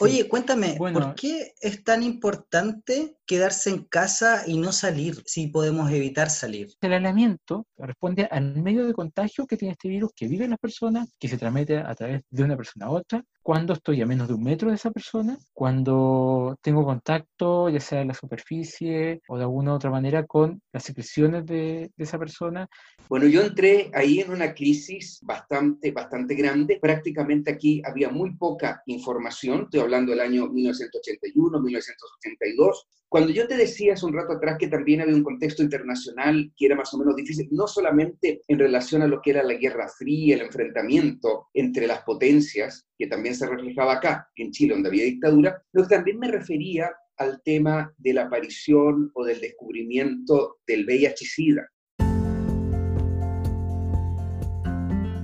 [0.00, 5.90] Oye, cuéntame, ¿por qué es tan importante quedarse en casa y no salir si podemos
[5.90, 6.68] evitar salir?
[6.80, 10.58] El aislamiento responde al medio de contagio que tiene este virus que vive en las
[10.58, 14.28] personas, que se transmite a través de una persona a otra, cuando estoy a menos
[14.28, 19.36] de un metro de esa persona, cuando tengo contacto, ya sea en la superficie o
[19.36, 22.68] de alguna otra manera, con las secreciones de, esa persona.
[23.08, 26.78] Bueno, yo entré ahí en una crisis bastante, bastante grande.
[26.80, 29.62] Prácticamente aquí había muy poca información.
[29.62, 32.86] Estoy hablando del año 1981, 1982.
[33.08, 36.66] Cuando yo te decía hace un rato atrás que también había un contexto internacional que
[36.66, 39.88] era más o menos difícil, no solamente en relación a lo que era la Guerra
[39.88, 45.04] Fría, el enfrentamiento entre las potencias, que también se reflejaba acá, en Chile, donde había
[45.04, 51.68] dictadura, pero también me refería al tema de la aparición o del descubrimiento del VIH-Sida.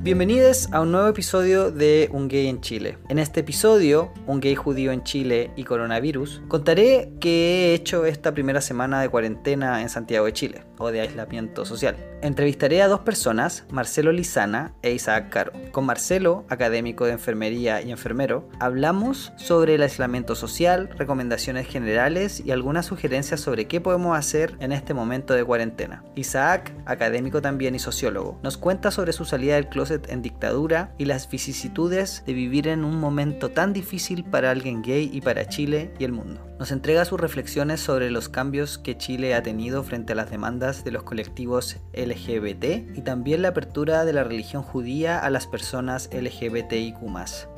[0.06, 2.96] Bienvenidos a un nuevo episodio de Un Gay en Chile.
[3.08, 8.32] En este episodio, Un Gay Judío en Chile y Coronavirus, contaré qué he hecho esta
[8.32, 11.96] primera semana de cuarentena en Santiago de Chile, o de aislamiento social.
[12.22, 15.52] Entrevistaré a dos personas, Marcelo Lizana e Isaac Caro.
[15.72, 22.52] Con Marcelo, académico de enfermería y enfermero, hablamos sobre el aislamiento social, recomendaciones generales y
[22.52, 26.04] algunas sugerencias sobre qué podemos hacer en este momento de cuarentena.
[26.14, 31.06] Isaac, académico también y sociólogo, nos cuenta sobre su salida del closet en dictadura y
[31.06, 35.92] las vicisitudes de vivir en un momento tan difícil para alguien gay y para Chile
[35.98, 36.40] y el mundo.
[36.58, 40.84] Nos entrega sus reflexiones sobre los cambios que Chile ha tenido frente a las demandas
[40.84, 46.08] de los colectivos LGBT y también la apertura de la religión judía a las personas
[46.12, 46.96] LGBTIQ.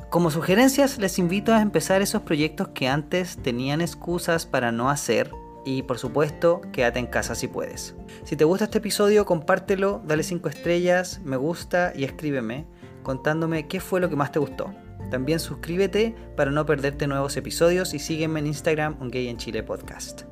[0.09, 5.31] Como sugerencias les invito a empezar esos proyectos que antes tenían excusas para no hacer
[5.65, 7.95] y por supuesto quédate en casa si puedes.
[8.23, 12.67] Si te gusta este episodio compártelo, dale 5 estrellas, me gusta y escríbeme
[13.03, 14.73] contándome qué fue lo que más te gustó.
[15.09, 19.63] También suscríbete para no perderte nuevos episodios y sígueme en Instagram Un Gay en Chile
[19.63, 20.23] Podcast.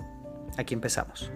[0.58, 1.32] Aquí empezamos.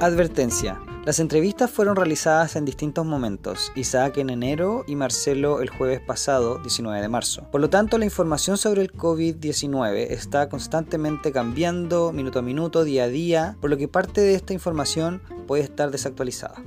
[0.00, 0.80] Advertencia.
[1.04, 6.58] Las entrevistas fueron realizadas en distintos momentos, Isaac en enero y Marcelo el jueves pasado,
[6.58, 7.48] 19 de marzo.
[7.50, 13.04] Por lo tanto, la información sobre el COVID-19 está constantemente cambiando minuto a minuto, día
[13.04, 16.62] a día, por lo que parte de esta información puede estar desactualizada.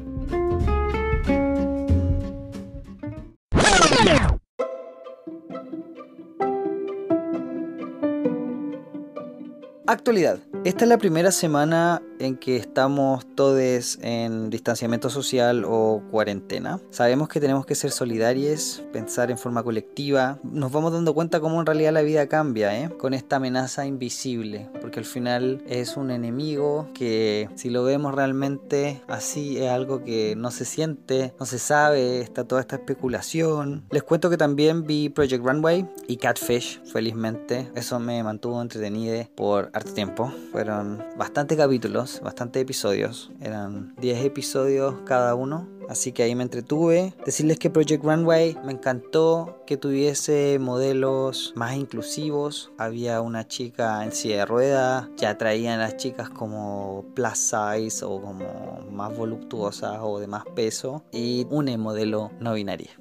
[9.88, 10.40] Actualidad.
[10.66, 16.80] Esta es la primera semana en que estamos todos en distanciamiento social o cuarentena.
[16.90, 20.40] Sabemos que tenemos que ser solidarios, pensar en forma colectiva.
[20.42, 22.90] Nos vamos dando cuenta cómo en realidad la vida cambia, ¿eh?
[22.98, 29.04] con esta amenaza invisible, porque al final es un enemigo que si lo vemos realmente
[29.08, 33.84] así es algo que no se siente, no se sabe, está toda esta especulación.
[33.92, 37.70] Les cuento que también vi Project Runway y Catfish, felizmente.
[37.76, 40.34] Eso me mantuvo entretenido por harto tiempo.
[40.56, 43.30] Fueron bastantes capítulos bastantes episodios.
[43.42, 45.68] Eran 10 episodios cada uno.
[45.90, 47.14] Así que ahí me entretuve.
[47.26, 52.72] Decirles que Project Runway me encantó que tuviese modelos más inclusivos.
[52.78, 55.10] Había una chica en silla de ruedas.
[55.18, 61.04] Ya traían las chicas como plus size o como más voluptuosas o de más peso.
[61.12, 62.92] Y una modelo no binaria.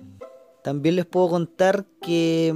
[0.64, 2.52] También les puedo contar que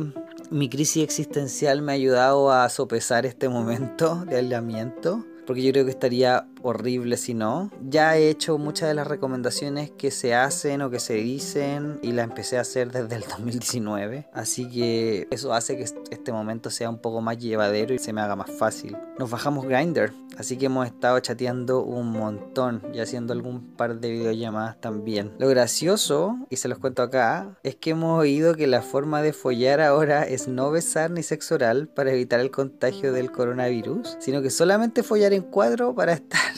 [0.50, 5.86] mi crisis existencial me ha ayudado a sopesar este momento de aislamiento porque yo creo
[5.86, 7.70] que estaría horrible si no.
[7.88, 12.12] Ya he hecho muchas de las recomendaciones que se hacen o que se dicen y
[12.12, 16.90] las empecé a hacer desde el 2019, así que eso hace que este momento sea
[16.90, 18.94] un poco más llevadero y se me haga más fácil.
[19.18, 24.10] Nos bajamos Grinder, así que hemos estado chateando un montón y haciendo algún par de
[24.10, 25.32] videollamadas también.
[25.38, 29.32] Lo gracioso, y se los cuento acá, es que hemos oído que la forma de
[29.32, 34.40] follar ahora es no besar ni sexo oral para evitar el contagio del coronavirus, sino
[34.40, 36.52] que solamente follar en cuadro para estar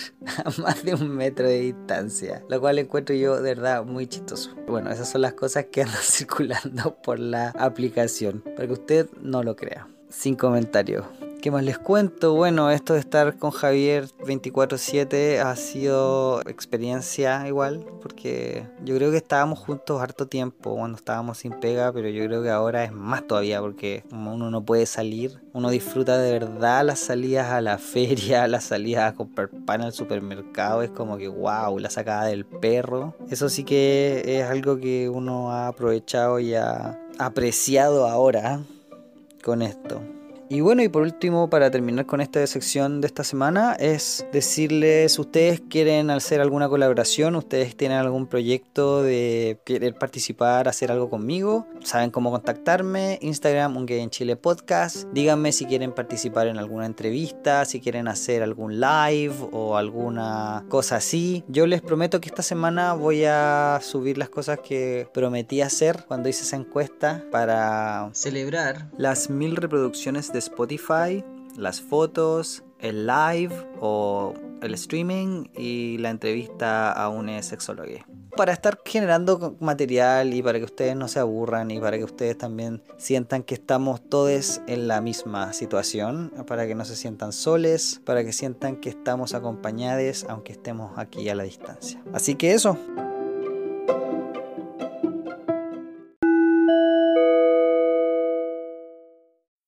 [0.44, 4.54] a más de un metro de distancia, lo cual encuentro yo de verdad muy chistoso.
[4.68, 9.42] Bueno, esas son las cosas que andan circulando por la aplicación, para que usted no
[9.42, 9.88] lo crea.
[10.10, 11.04] Sin comentarios.
[11.40, 12.34] ¿Qué más les cuento?
[12.34, 19.16] Bueno, esto de estar con Javier 24/7 ha sido experiencia igual, porque yo creo que
[19.16, 23.26] estábamos juntos harto tiempo cuando estábamos sin pega, pero yo creo que ahora es más
[23.26, 28.46] todavía, porque uno no puede salir, uno disfruta de verdad las salidas a la feria,
[28.46, 33.14] las salidas a comprar pan al supermercado, es como que wow, la sacada del perro.
[33.30, 38.60] Eso sí que es algo que uno ha aprovechado y ha apreciado ahora
[39.42, 40.02] con esto.
[40.52, 45.16] Y bueno, y por último, para terminar con esta sección de esta semana, es decirles,
[45.20, 51.68] ustedes quieren hacer alguna colaboración, ustedes tienen algún proyecto de querer participar, hacer algo conmigo,
[51.84, 56.86] saben cómo contactarme, Instagram, un gay en Chile podcast, díganme si quieren participar en alguna
[56.86, 61.44] entrevista, si quieren hacer algún live o alguna cosa así.
[61.46, 66.28] Yo les prometo que esta semana voy a subir las cosas que prometí hacer cuando
[66.28, 68.88] hice esa encuesta para celebrar.
[68.98, 71.24] las mil reproducciones de Spotify,
[71.56, 77.88] las fotos, el live o el streaming y la entrevista a un sexólogo.
[78.36, 82.38] Para estar generando material y para que ustedes no se aburran y para que ustedes
[82.38, 88.00] también sientan que estamos todos en la misma situación, para que no se sientan soles,
[88.04, 92.02] para que sientan que estamos acompañados aunque estemos aquí a la distancia.
[92.12, 92.78] Así que eso.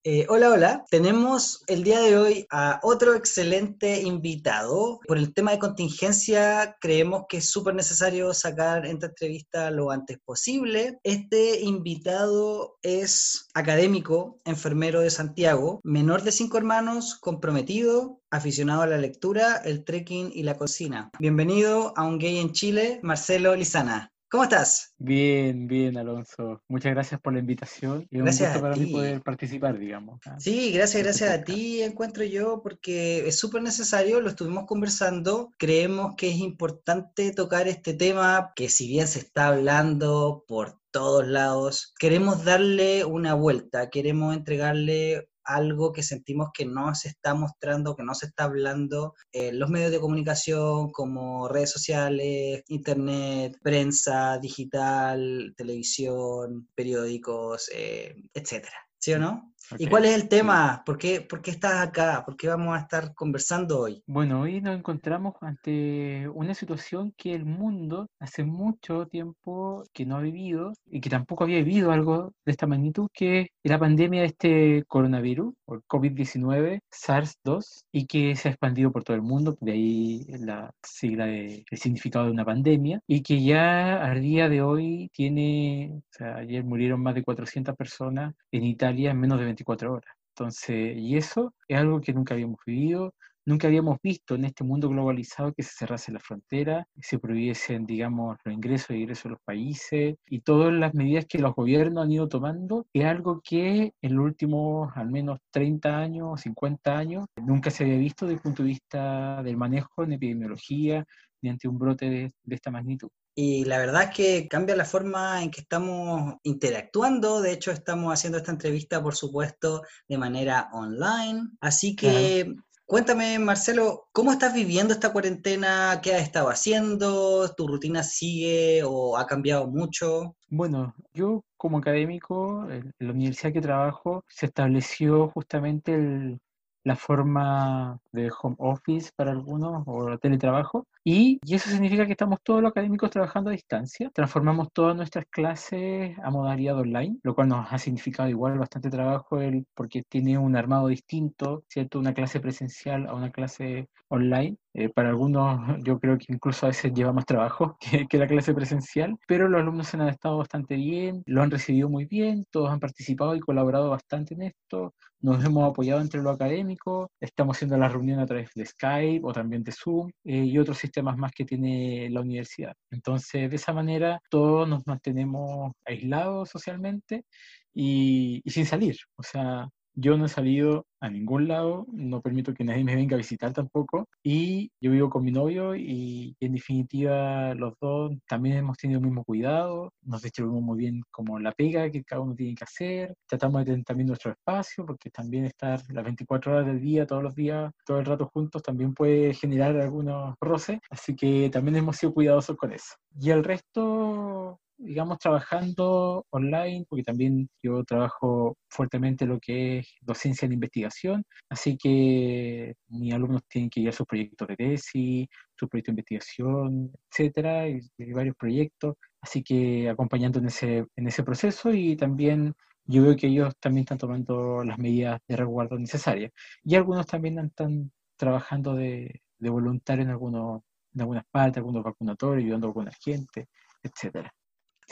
[0.05, 0.85] Eh, hola, hola.
[0.91, 4.99] Tenemos el día de hoy a otro excelente invitado.
[5.07, 10.19] Por el tema de contingencia, creemos que es súper necesario sacar esta entrevista lo antes
[10.25, 10.99] posible.
[11.05, 18.99] Este invitado es académico, enfermero de Santiago, menor de cinco hermanos, comprometido, aficionado a la
[18.99, 21.13] lectura, el trekking y la cocina.
[21.21, 24.12] Bienvenido a Un Gay en Chile, Marcelo Lizana.
[24.33, 24.95] ¿Cómo estás?
[24.97, 26.63] Bien, bien, Alonso.
[26.67, 28.81] Muchas gracias por la invitación y gracias un gusto para ti.
[28.81, 30.21] mí poder participar, digamos.
[30.25, 30.37] ¿ah?
[30.41, 36.15] Sí, gracias, gracias a ti encuentro yo porque es súper necesario, lo estuvimos conversando, creemos
[36.17, 41.93] que es importante tocar este tema que si bien se está hablando por todos lados,
[41.99, 48.03] queremos darle una vuelta, queremos entregarle algo que sentimos que no se está mostrando, que
[48.03, 55.55] no se está hablando en los medios de comunicación como redes sociales, internet, prensa digital,
[55.57, 58.77] televisión, periódicos, eh, etcétera.
[58.99, 59.52] ¿Sí o no?
[59.79, 60.83] ¿Y cuál es el tema?
[60.85, 62.23] ¿Por qué, ¿Por qué estás acá?
[62.25, 64.03] ¿Por qué vamos a estar conversando hoy?
[64.07, 70.17] Bueno, hoy nos encontramos ante una situación que el mundo hace mucho tiempo que no
[70.17, 74.21] ha vivido y que tampoco había vivido algo de esta magnitud, que es la pandemia
[74.21, 79.57] de este coronavirus, el COVID-19, SARS-2, y que se ha expandido por todo el mundo,
[79.61, 84.63] de ahí la sigla de, significado de una pandemia, y que ya al día de
[84.63, 89.45] hoy tiene, o sea, ayer murieron más de 400 personas en Italia en menos de
[89.47, 90.15] 24 horas.
[90.35, 94.89] Entonces, y eso es algo que nunca habíamos vivido, nunca habíamos visto en este mundo
[94.89, 99.31] globalizado que se cerrase la frontera, que se prohibiesen, digamos, los ingresos y egresos de
[99.31, 103.93] los países y todas las medidas que los gobiernos han ido tomando, es algo que
[104.01, 108.43] en los últimos al menos 30 años, 50 años, nunca se había visto desde el
[108.43, 111.05] punto de vista del manejo en epidemiología
[111.43, 113.09] ni ante un brote de, de esta magnitud.
[113.35, 117.41] Y la verdad es que cambia la forma en que estamos interactuando.
[117.41, 121.49] De hecho, estamos haciendo esta entrevista, por supuesto, de manera online.
[121.61, 122.55] Así que
[122.93, 125.99] cuéntame, Marcelo, ¿cómo estás viviendo esta cuarentena?
[126.03, 127.51] ¿Qué has estado haciendo?
[127.55, 130.37] ¿Tu rutina sigue o ha cambiado mucho?
[130.51, 136.39] Bueno, yo como académico, en la universidad que trabajo, se estableció justamente el-
[136.85, 142.39] la forma de home office para algunos o teletrabajo y, y eso significa que estamos
[142.43, 144.11] todos los académicos trabajando a distancia.
[144.15, 149.41] Transformamos todas nuestras clases a modalidad online, lo cual nos ha significado igual bastante trabajo
[149.41, 151.99] el, porque tiene un armado distinto, ¿cierto?
[151.99, 154.57] Una clase presencial a una clase online.
[154.75, 158.27] Eh, para algunos yo creo que incluso a veces lleva más trabajo que, que la
[158.27, 162.47] clase presencial, pero los alumnos se han estado bastante bien, lo han recibido muy bien,
[162.51, 167.57] todos han participado y colaborado bastante en esto, nos hemos apoyado entre lo académico, estamos
[167.57, 171.17] haciendo la reunión a través de Skype o también de Zoom eh, y otros sistemas
[171.17, 172.75] más que tiene la universidad.
[172.91, 177.25] Entonces, de esa manera, todos nos mantenemos aislados socialmente
[177.73, 178.97] y, y sin salir.
[179.17, 183.17] O sea, yo no he salido a ningún lado, no permito que nadie me venga
[183.17, 184.09] a visitar tampoco.
[184.23, 189.07] Y yo vivo con mi novio y en definitiva los dos también hemos tenido el
[189.07, 193.15] mismo cuidado, nos distribuimos muy bien como la pega que cada uno tiene que hacer,
[193.27, 197.23] tratamos de tener también nuestro espacio, porque también estar las 24 horas del día, todos
[197.23, 201.97] los días, todo el rato juntos, también puede generar algunos roces, así que también hemos
[201.97, 202.95] sido cuidadosos con eso.
[203.21, 210.47] Y el resto, digamos, trabajando online, porque también yo trabajo fuertemente lo que es docencia
[210.47, 215.95] en investigación, así que mis alumnos tienen que llevar sus proyectos de tesis, sus proyectos
[215.95, 221.73] de investigación, etcétera, y, y varios proyectos, así que acompañando en ese, en ese proceso
[221.73, 226.33] y también yo veo que ellos también están tomando las medidas de resguardo necesarias.
[226.65, 230.63] Y algunos también están trabajando de, de voluntario en, algunos,
[230.95, 233.49] en algunas partes, algunos vacunatorios, ayudando a alguna gente,
[233.83, 234.33] etcétera.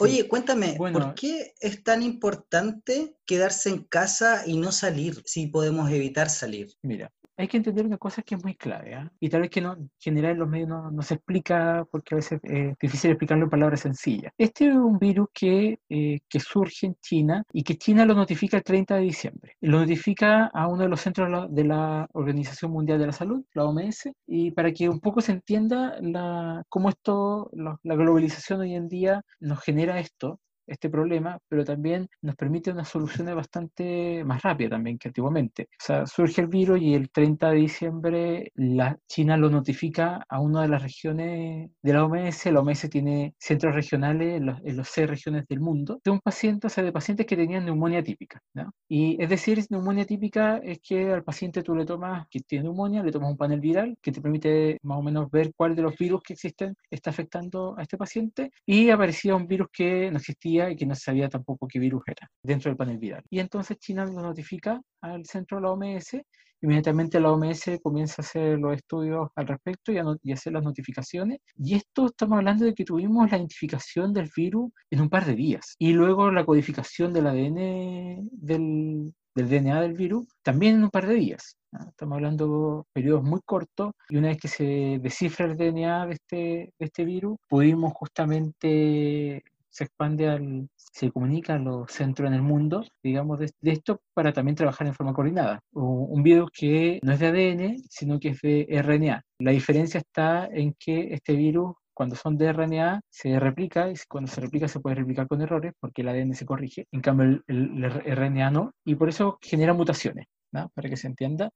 [0.01, 5.91] Oye, cuéntame, ¿por qué es tan importante quedarse en casa y no salir si podemos
[5.91, 6.73] evitar salir?
[6.81, 9.11] Mira, hay que entender una cosa que es muy clave, ¿ah?
[9.19, 12.17] y tal vez que no, en general en los medios no, se explica porque a
[12.17, 14.31] veces es difícil explicarlo en palabras sencillas.
[14.37, 18.57] Este es un virus que, eh, que surge en China y que China lo notifica
[18.57, 19.55] el 30 de diciembre.
[19.61, 23.65] Lo notifica a uno de los centros de la Organización Mundial de la Salud, la
[23.65, 28.87] OMS, y para que un poco se entienda la, cómo esto, la globalización hoy en
[28.87, 34.71] día nos genera esto, este problema, pero también nos permite unas soluciones bastante más rápidas
[34.71, 35.69] también que antiguamente.
[35.71, 40.39] O sea, surge el virus y el 30 de diciembre la China lo notifica a
[40.39, 42.45] una de las regiones de la OMS.
[42.51, 46.67] La OMS tiene centros regionales en los, en seis regiones del mundo de un paciente,
[46.67, 48.41] o sea, de pacientes que tenían neumonía típica.
[48.53, 48.73] ¿no?
[48.87, 53.03] Y es decir, neumonía típica es que al paciente tú le tomas, que tiene neumonía,
[53.03, 55.97] le tomas un panel viral que te permite más o menos ver cuál de los
[55.97, 60.50] virus que existen está afectando a este paciente y aparecía un virus que no existía
[60.51, 63.23] y que no sabía tampoco qué virus era dentro del panel viral.
[63.29, 66.21] Y entonces China lo notifica al centro de la OMS
[66.63, 70.63] Inmediatamente la OMS comienza a hacer los estudios al respecto y a, y hacer las
[70.63, 71.39] notificaciones.
[71.57, 75.33] Y esto estamos hablando de que tuvimos la identificación del virus en un par de
[75.33, 75.75] días.
[75.79, 81.07] Y luego la codificación del ADN del, del DNA del virus también en un par
[81.07, 81.57] de días.
[81.87, 86.13] Estamos hablando de periodos muy cortos y una vez que se descifra el DNA de
[86.13, 86.35] este,
[86.77, 92.41] de este virus, pudimos justamente se expande al, se comunica a los centros en el
[92.41, 95.61] mundo, digamos, de, esto para también trabajar en forma coordinada.
[95.71, 99.23] Un virus que no es de ADN, sino que es de RNA.
[99.39, 104.29] La diferencia está en que este virus cuando son de RNA se replica y cuando
[104.29, 107.83] se replica se puede replicar con errores porque el ADN se corrige, en cambio el,
[107.83, 111.49] RNA no, y por eso genera mutaciones, para que se entienda.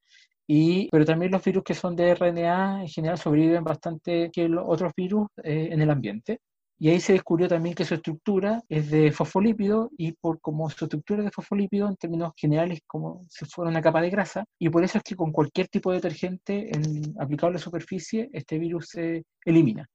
[0.48, 4.64] Y, pero también los virus que son de RNA en general sobreviven bastante que los
[4.66, 6.40] otros virus eh, en el ambiente.
[6.78, 10.84] Y ahí se descubrió también que su estructura es de fosfolípido y por como su
[10.84, 14.68] estructura es de fosfolípido en términos generales como si fuera una capa de grasa y
[14.68, 18.58] por eso es que con cualquier tipo de detergente en, aplicado a la superficie este
[18.58, 19.88] virus se elimina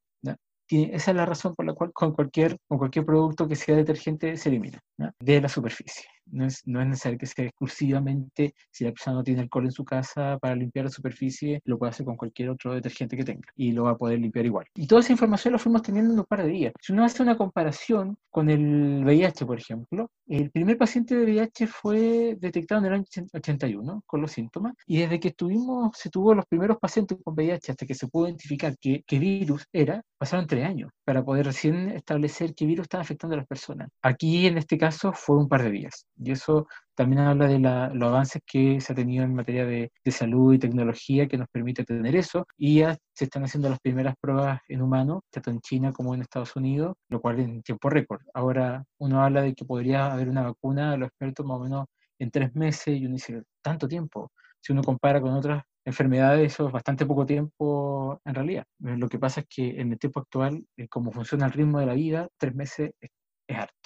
[0.72, 4.38] esa es la razón por la cual con cualquier, con cualquier producto que sea detergente
[4.38, 4.80] se elimina
[5.20, 6.06] de la superficie.
[6.28, 10.38] No es, necesario que sea exclusivamente, si la persona no tiene alcohol en su casa
[10.40, 13.84] para limpiar la superficie, lo puede hacer con cualquier otro detergente que tenga y lo
[13.84, 14.66] va a poder limpiar igual.
[14.76, 16.74] Y toda esa información la fuimos teniendo en un par de días.
[16.80, 21.68] Si uno hace una comparación con el VIH, por ejemplo, el primer paciente de VIH
[21.68, 26.34] fue detectado en el año 81 con los síntomas y desde que estuvimos, se tuvo
[26.34, 30.48] los primeros pacientes con VIH hasta que se pudo identificar qué, qué virus era, pasaron
[30.48, 33.90] tres años para poder recién establecer qué virus estaba afectando a las personas.
[34.02, 36.06] Aquí, en este caso, fue un par de días.
[36.24, 40.54] Y eso también habla de los avances que se ha tenido en materia de, salud
[40.54, 42.46] y tecnología que nos permite tener eso.
[42.58, 46.22] Y ya se están haciendo las primeras pruebas en humanos, tanto en China como en
[46.22, 48.22] Estados Unidos, lo cual en tiempo récord.
[48.34, 51.86] Ahora uno habla de que podría haber una vacuna, los expertos más o menos
[52.20, 54.32] en tres meses, y uno dice, tanto tiempo.
[54.62, 58.66] Si uno compara con otras enfermedades, eso es bastante poco tiempo en realidad.
[58.80, 61.86] Lo que pasa es que en el tiempo actual, eh, como funciona el ritmo de
[61.88, 63.10] la vida, tres meses es,
[63.58, 63.81] harto.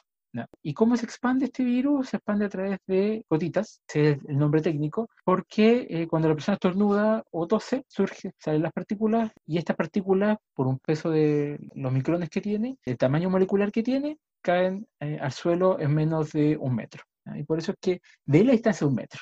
[0.62, 2.10] ¿Y cómo se expande este virus?
[2.10, 6.36] Se expande a través de gotitas, ese es el nombre técnico, porque eh, cuando la
[6.36, 11.60] persona estornuda o tose, surge, salen las partículas y estas partículas, por un peso de
[11.74, 16.58] los micrones que tiene, el tamaño molecular que tiene, caen al suelo en menos de
[16.58, 17.04] un metro.
[17.34, 19.22] Y por eso es que de la distancia de un metro.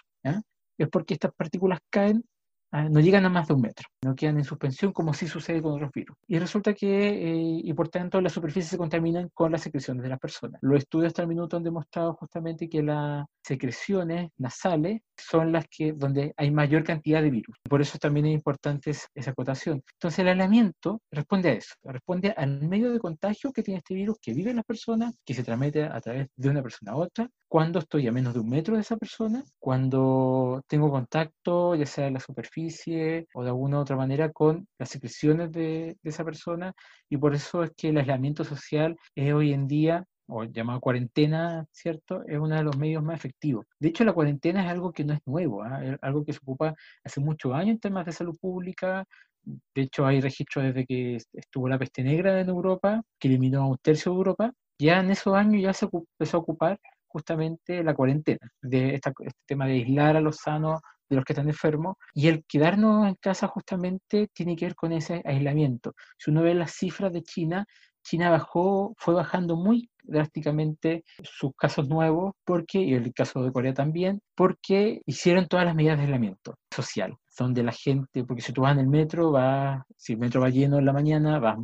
[0.77, 2.25] Es porque estas partículas caen
[2.73, 5.73] no llegan a más de un metro, no quedan en suspensión como sí sucede con
[5.73, 6.17] otros virus.
[6.27, 10.09] Y resulta que, eh, y por tanto, las superficies se contaminan con las secreciones de
[10.09, 10.59] las personas.
[10.61, 15.93] Los estudios hasta el minuto han demostrado justamente que las secreciones nasales son las que,
[15.93, 17.57] donde hay mayor cantidad de virus.
[17.69, 19.83] Por eso también es importante esa acotación.
[19.93, 24.17] Entonces, el aislamiento responde a eso, responde al medio de contagio que tiene este virus
[24.21, 27.29] que vive en las personas, que se transmite a través de una persona a otra,
[27.47, 32.07] cuando estoy a menos de un metro de esa persona, cuando tengo contacto, ya sea
[32.07, 36.73] en la superficie o de alguna otra manera, con las secreciones de, esa persona,
[37.09, 41.65] y por eso es que el aislamiento social es hoy en día o llamado cuarentena,
[41.71, 42.23] ¿cierto?
[42.27, 43.65] Es uno de los medios más efectivos.
[43.79, 45.83] De hecho, la cuarentena es algo que no es nuevo, ¿ah?
[45.83, 49.05] es algo que se ocupa hace muchos años en temas de salud pública.
[49.43, 53.67] De hecho, hay registros desde que estuvo la peste negra en Europa, que eliminó a
[53.67, 54.53] un tercio de Europa.
[54.79, 59.11] Ya en esos años ya se empezó a ocupar justamente la cuarentena, de este
[59.45, 63.15] tema de aislar a los sanos de los que están enfermos, y el quedarnos en
[63.15, 65.93] casa justamente tiene que ver con ese aislamiento.
[66.17, 67.65] Si uno ve las cifras de China,
[68.03, 73.73] China bajó, fue bajando muy drásticamente sus casos nuevos, porque, y el caso de Corea
[73.73, 78.61] también, porque hicieron todas las medidas de aislamiento social, donde la gente, porque si tú
[78.61, 81.57] vas en el metro, va, si el metro va lleno en la mañana, va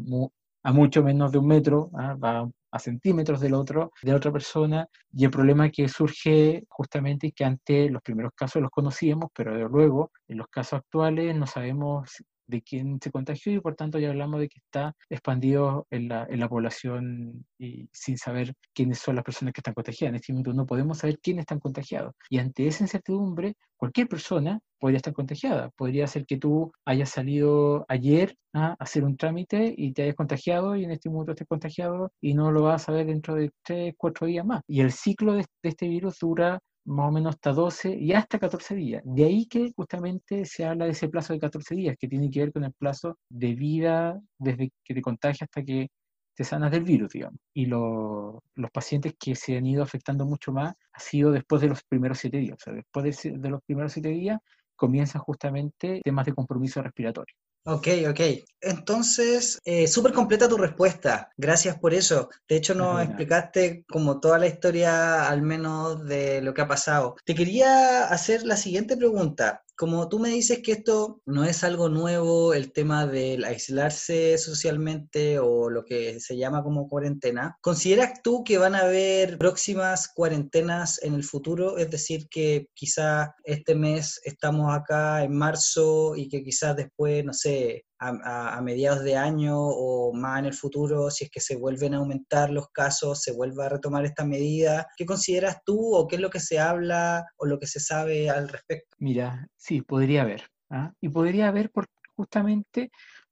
[0.63, 2.15] a mucho menos de un metro, ¿ah?
[2.15, 7.33] va a centímetros del otro, de otra persona, y el problema que surge justamente es
[7.33, 12.23] que antes los primeros casos los conocíamos, pero luego en los casos actuales no sabemos
[12.49, 16.25] de quién se contagió y por tanto ya hablamos de que está expandido en la,
[16.29, 20.09] en la población y sin saber quiénes son las personas que están contagiadas.
[20.11, 22.13] En este momento no podemos saber quiénes están contagiados.
[22.29, 25.69] Y ante esa incertidumbre, cualquier persona podría estar contagiada.
[25.71, 30.75] Podría ser que tú hayas salido ayer a hacer un trámite y te hayas contagiado
[30.75, 33.93] y en este momento estés contagiado y no lo vas a ver dentro de tres,
[33.97, 34.63] cuatro días más.
[34.67, 38.39] Y el ciclo de, de este virus dura más o menos hasta 12 y hasta
[38.39, 39.01] 14 días.
[39.05, 42.39] De ahí que justamente se habla de ese plazo de 14 días, que tiene que
[42.41, 45.89] ver con el plazo de vida desde que te contagias hasta que
[46.35, 47.39] te sanas del virus, digamos.
[47.53, 48.41] Y los
[48.73, 52.37] pacientes que se han ido afectando mucho más ha sido después de los primeros 7
[52.37, 52.57] días.
[52.59, 54.39] O sea, después de, de los primeros 7 días
[54.75, 57.35] comienzan justamente temas de compromiso respiratorio.
[57.65, 58.19] Ok, ok.
[58.61, 61.29] Entonces, eh, súper completa tu respuesta.
[61.37, 62.29] Gracias por eso.
[62.47, 67.15] De hecho, nos explicaste como toda la historia, al menos de lo que ha pasado.
[67.25, 71.87] Te quería hacer la siguiente pregunta como tú me dices que esto no es algo
[71.87, 78.43] nuevo, el tema del aislarse socialmente o lo que se llama como cuarentena, ¿consideras tú
[78.43, 81.77] que van a haber próximas cuarentenas en el futuro?
[81.77, 87.31] Es decir, que quizás este mes estamos acá en marzo y que quizás después, no
[87.31, 91.93] sé, a, mediados de año o más en el futuro, si es que se vuelven
[91.93, 94.87] a aumentar los casos, se vuelva a retomar esta medida.
[94.95, 98.29] ¿Qué consideras tú o qué es lo que se habla o lo que se sabe
[98.29, 98.95] al respecto?
[98.99, 100.43] Mira, sí, podría haber.
[100.69, 100.93] ¿ah?
[101.01, 102.91] Y podría haber por, justamente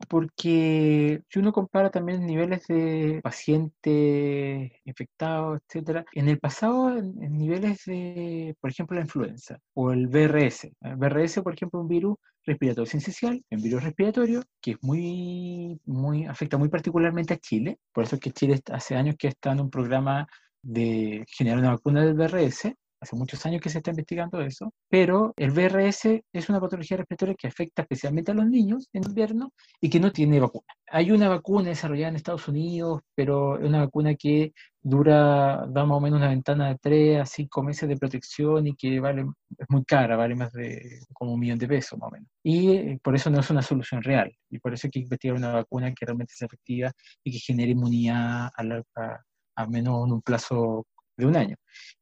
[0.09, 7.83] porque si uno compara también niveles de pacientes infectados, etcétera, en el pasado, en, niveles
[7.85, 10.71] de, por ejemplo, la influenza o el VRS.
[10.81, 16.25] El VRS, por ejemplo, un virus respiratorio sincicial, un virus respiratorio que es muy, muy,
[16.25, 17.79] afecta muy particularmente a Chile.
[17.91, 20.27] Por eso es que Chile hace años que está en un programa
[20.61, 25.33] de generar una vacuna del VRS hace muchos años que se está investigando eso, pero
[25.37, 29.89] el VRS es una patología respiratoria que afecta especialmente a los niños en invierno y
[29.89, 30.65] que no tiene vacuna.
[30.89, 34.53] Hay una vacuna desarrollada en Estados Unidos, pero es una vacuna que
[34.87, 38.75] dura, da más o menos una ventana de 3 a 5 meses de protección y
[38.75, 39.25] que vale,
[39.57, 42.29] es muy cara, vale más de como un millón de pesos más o menos.
[42.43, 44.33] Y eh, por eso no es una solución real.
[44.49, 46.91] Y por eso hay que investigar una vacuna que realmente sea efectiva
[47.23, 49.21] y que genere inmunidad a,
[49.55, 50.85] a, menos en un plazo
[51.17, 51.55] de un año,